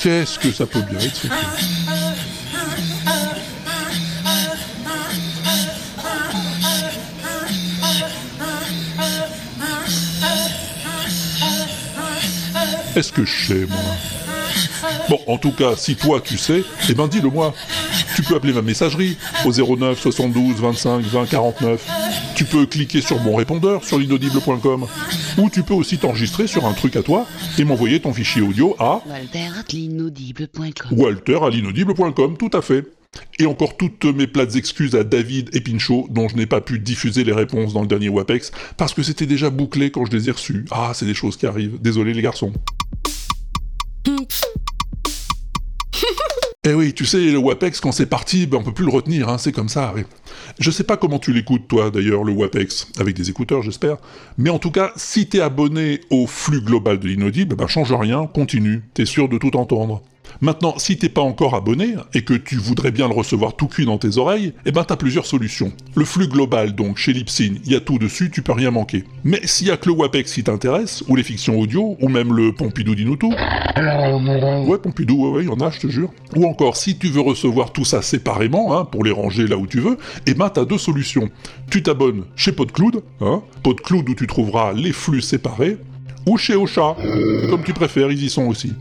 Qu'est-ce 0.01 0.39
que 0.39 0.51
ça 0.51 0.65
peut 0.65 0.81
bien 0.81 0.99
être 0.99 1.27
Est-ce 12.95 13.11
que 13.11 13.25
je 13.25 13.47
sais, 13.47 13.65
moi? 13.67 13.79
Bon, 15.09 15.19
en 15.27 15.37
tout 15.37 15.51
cas, 15.51 15.75
si 15.75 15.95
toi 15.95 16.21
tu 16.21 16.37
sais, 16.37 16.63
eh 16.89 16.93
ben 16.93 17.07
dis-le 17.07 17.29
moi. 17.29 17.53
Tu 18.15 18.23
peux 18.23 18.35
appeler 18.35 18.53
ma 18.53 18.61
messagerie 18.61 19.17
au 19.45 19.51
09 19.51 19.99
72 19.99 20.59
25 20.59 21.01
20 21.01 21.25
49. 21.25 21.89
Tu 22.35 22.45
peux 22.45 22.65
cliquer 22.65 23.01
sur 23.01 23.19
mon 23.21 23.35
répondeur 23.35 23.83
sur 23.85 23.99
l'inaudible.com. 23.99 24.87
Ou 25.37 25.49
tu 25.49 25.63
peux 25.63 25.73
aussi 25.73 25.97
t'enregistrer 25.97 26.47
sur 26.47 26.65
un 26.65 26.73
truc 26.73 26.95
à 26.95 27.03
toi 27.03 27.25
et 27.57 27.63
m'envoyer 27.63 27.99
ton 27.99 28.13
fichier 28.13 28.41
audio 28.41 28.75
à 28.79 29.01
Walter.l'inaudible.com 29.07 30.97
walter 30.97 31.39
à 31.43 31.49
l'inaudible.com, 31.49 32.37
tout 32.37 32.51
à 32.53 32.61
fait. 32.61 32.85
Et 33.39 33.45
encore 33.45 33.75
toutes 33.77 34.05
mes 34.05 34.27
plates 34.27 34.55
excuses 34.55 34.95
à 34.95 35.03
David 35.03 35.49
et 35.53 35.61
Pinchot, 35.61 36.07
dont 36.09 36.29
je 36.29 36.35
n'ai 36.35 36.45
pas 36.45 36.61
pu 36.61 36.79
diffuser 36.79 37.23
les 37.23 37.33
réponses 37.33 37.73
dans 37.73 37.81
le 37.81 37.87
dernier 37.87 38.09
WAPEX, 38.09 38.51
parce 38.77 38.93
que 38.93 39.03
c'était 39.03 39.25
déjà 39.25 39.49
bouclé 39.49 39.91
quand 39.91 40.05
je 40.05 40.11
les 40.11 40.29
ai 40.29 40.31
reçus. 40.31 40.65
Ah, 40.71 40.91
c'est 40.93 41.05
des 41.05 41.13
choses 41.13 41.35
qui 41.37 41.45
arrivent. 41.45 41.81
Désolé 41.81 42.13
les 42.13 42.21
garçons. 42.21 42.53
Eh 46.63 46.75
oui, 46.75 46.93
tu 46.93 47.05
sais, 47.05 47.19
le 47.31 47.39
WAPEX, 47.39 47.79
quand 47.79 47.91
c'est 47.91 48.05
parti, 48.05 48.45
ben 48.45 48.57
on 48.59 48.63
peut 48.63 48.73
plus 48.73 48.85
le 48.85 48.91
retenir, 48.91 49.29
hein, 49.29 49.39
c'est 49.39 49.51
comme 49.51 49.67
ça, 49.67 49.93
oui. 49.95 50.03
Je 50.59 50.69
sais 50.69 50.83
pas 50.83 50.95
comment 50.95 51.17
tu 51.17 51.33
l'écoutes, 51.33 51.67
toi, 51.67 51.89
d'ailleurs, 51.89 52.23
le 52.23 52.33
WAPEX, 52.33 52.87
avec 52.99 53.15
des 53.15 53.31
écouteurs, 53.31 53.63
j'espère, 53.63 53.97
mais 54.37 54.51
en 54.51 54.59
tout 54.59 54.69
cas, 54.69 54.91
si 54.95 55.27
t'es 55.27 55.41
abonné 55.41 56.01
au 56.11 56.27
flux 56.27 56.61
global 56.61 56.99
de 56.99 57.07
l'inaudible, 57.07 57.55
ben 57.55 57.65
change 57.65 57.91
rien, 57.91 58.27
continue, 58.27 58.83
t'es 58.93 59.07
sûr 59.07 59.27
de 59.27 59.39
tout 59.39 59.57
entendre. 59.57 60.03
Maintenant, 60.41 60.73
si 60.79 60.97
t'es 60.97 61.07
pas 61.07 61.21
encore 61.21 61.53
abonné, 61.53 61.93
et 62.15 62.23
que 62.23 62.33
tu 62.33 62.55
voudrais 62.55 62.89
bien 62.89 63.07
le 63.07 63.13
recevoir 63.13 63.55
tout 63.55 63.67
cuit 63.67 63.85
dans 63.85 63.99
tes 63.99 64.17
oreilles, 64.17 64.53
eh 64.65 64.71
ben 64.71 64.83
t'as 64.83 64.95
plusieurs 64.95 65.27
solutions. 65.27 65.71
Le 65.95 66.03
flux 66.03 66.27
global, 66.27 66.73
donc, 66.73 66.97
chez 66.97 67.13
Libsyn, 67.13 67.57
il 67.63 67.71
y 67.71 67.75
a 67.75 67.79
tout 67.79 67.99
dessus, 67.99 68.31
tu 68.31 68.41
peux 68.41 68.51
rien 68.51 68.71
manquer. 68.71 69.03
Mais 69.23 69.39
s'il 69.43 69.67
y 69.67 69.71
a 69.71 69.77
que 69.77 69.87
le 69.87 69.93
WAPEX 69.93 70.33
qui 70.33 70.43
t'intéresse, 70.43 71.03
ou 71.07 71.15
les 71.15 71.21
fictions 71.21 71.59
audio, 71.59 71.95
ou 72.01 72.09
même 72.09 72.33
le 72.33 72.53
Pompidou 72.53 72.95
Dinoutou... 72.95 73.31
Ouais, 73.31 74.77
Pompidou, 74.79 75.27
ouais, 75.27 75.29
ouais, 75.29 75.43
il 75.43 75.47
y 75.47 75.51
en 75.51 75.61
a, 75.61 75.69
je 75.69 75.79
te 75.79 75.87
jure. 75.87 76.11
Ou 76.35 76.45
encore, 76.45 76.75
si 76.75 76.97
tu 76.97 77.09
veux 77.09 77.21
recevoir 77.21 77.71
tout 77.71 77.85
ça 77.85 78.01
séparément, 78.01 78.75
hein, 78.75 78.85
pour 78.85 79.03
les 79.03 79.11
ranger 79.11 79.45
là 79.45 79.57
où 79.57 79.67
tu 79.67 79.79
veux, 79.79 79.99
eh 80.25 80.33
ben 80.33 80.49
t'as 80.49 80.65
deux 80.65 80.79
solutions. 80.79 81.29
Tu 81.69 81.83
t'abonnes 81.83 82.23
chez 82.35 82.51
PodCloud, 82.51 83.03
hein, 83.21 83.43
PodCloud 83.61 84.09
où 84.09 84.15
tu 84.15 84.25
trouveras 84.25 84.73
les 84.73 84.91
flux 84.91 85.21
séparés, 85.21 85.77
ou 86.25 86.37
chez 86.37 86.55
Ocha, 86.55 86.95
comme 87.49 87.63
tu 87.63 87.73
préfères, 87.73 88.11
ils 88.11 88.23
y 88.23 88.29
sont 88.29 88.47
aussi. 88.47 88.73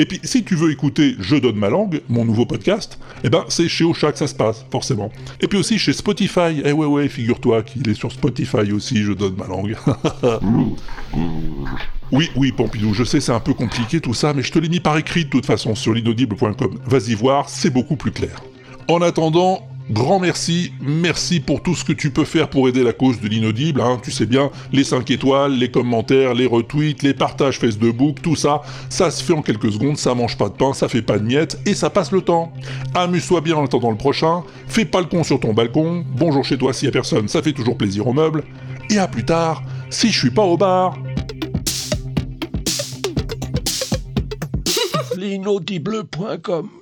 Et 0.00 0.06
puis, 0.06 0.18
si 0.24 0.42
tu 0.42 0.56
veux 0.56 0.72
écouter 0.72 1.14
Je 1.20 1.36
donne 1.36 1.56
ma 1.56 1.68
langue, 1.68 2.00
mon 2.08 2.24
nouveau 2.24 2.46
podcast, 2.46 2.98
eh 3.22 3.28
ben, 3.28 3.44
c'est 3.48 3.68
chez 3.68 3.84
Ocha 3.84 4.10
que 4.10 4.16
ça 4.16 4.26
se 4.26 4.34
passe, 4.34 4.64
forcément. 4.70 5.12
Et 5.42 5.46
puis 5.46 5.58
aussi 5.58 5.78
chez 5.78 5.92
Spotify. 5.92 6.62
Eh 6.64 6.72
ouais, 6.72 6.86
ouais, 6.86 7.06
figure-toi 7.06 7.62
qu'il 7.62 7.86
est 7.86 7.94
sur 7.94 8.10
Spotify 8.10 8.72
aussi, 8.72 9.02
Je 9.02 9.12
donne 9.12 9.34
ma 9.36 9.46
langue. 9.46 9.76
oui, 12.12 12.30
oui, 12.34 12.50
Pompidou, 12.50 12.94
je 12.94 13.04
sais, 13.04 13.20
c'est 13.20 13.32
un 13.32 13.40
peu 13.40 13.52
compliqué 13.52 14.00
tout 14.00 14.14
ça, 14.14 14.32
mais 14.32 14.42
je 14.42 14.50
te 14.50 14.58
l'ai 14.58 14.70
mis 14.70 14.80
par 14.80 14.96
écrit 14.96 15.26
de 15.26 15.30
toute 15.30 15.44
façon 15.44 15.74
sur 15.74 15.92
l'inaudible.com. 15.92 16.78
Vas-y 16.86 17.12
voir, 17.14 17.50
c'est 17.50 17.70
beaucoup 17.70 17.96
plus 17.96 18.10
clair. 18.10 18.42
En 18.88 19.02
attendant, 19.02 19.68
Grand 19.90 20.20
merci, 20.20 20.72
merci 20.80 21.40
pour 21.40 21.64
tout 21.64 21.74
ce 21.74 21.84
que 21.84 21.92
tu 21.92 22.12
peux 22.12 22.24
faire 22.24 22.48
pour 22.48 22.68
aider 22.68 22.84
la 22.84 22.92
cause 22.92 23.20
de 23.20 23.26
l'inaudible, 23.26 23.80
hein, 23.80 23.98
tu 24.00 24.12
sais 24.12 24.24
bien, 24.24 24.52
les 24.72 24.84
5 24.84 25.10
étoiles, 25.10 25.54
les 25.54 25.72
commentaires, 25.72 26.32
les 26.32 26.46
retweets, 26.46 27.02
les 27.02 27.12
partages 27.12 27.58
Facebook, 27.58 28.22
tout 28.22 28.36
ça, 28.36 28.62
ça 28.88 29.10
se 29.10 29.20
fait 29.20 29.32
en 29.32 29.42
quelques 29.42 29.72
secondes, 29.72 29.98
ça 29.98 30.14
mange 30.14 30.38
pas 30.38 30.48
de 30.48 30.54
pain, 30.54 30.72
ça 30.74 30.88
fait 30.88 31.02
pas 31.02 31.18
de 31.18 31.24
miettes, 31.24 31.58
et 31.66 31.74
ça 31.74 31.90
passe 31.90 32.12
le 32.12 32.20
temps. 32.20 32.52
Amuse-toi 32.94 33.40
bien 33.40 33.56
en 33.56 33.64
attendant 33.64 33.90
le 33.90 33.96
prochain, 33.96 34.44
fais 34.68 34.84
pas 34.84 35.00
le 35.00 35.06
con 35.06 35.24
sur 35.24 35.40
ton 35.40 35.54
balcon, 35.54 36.04
bonjour 36.16 36.44
chez 36.44 36.56
toi 36.56 36.72
s'il 36.72 36.86
y 36.86 36.88
a 36.88 36.92
personne, 36.92 37.26
ça 37.26 37.42
fait 37.42 37.52
toujours 37.52 37.76
plaisir 37.76 38.06
aux 38.06 38.12
meubles, 38.12 38.44
et 38.90 38.98
à 38.98 39.08
plus 39.08 39.24
tard, 39.24 39.64
si 39.90 40.12
je 40.12 40.18
suis 40.20 40.30
pas 40.30 40.44
au 40.44 40.56
bar. 40.56 40.96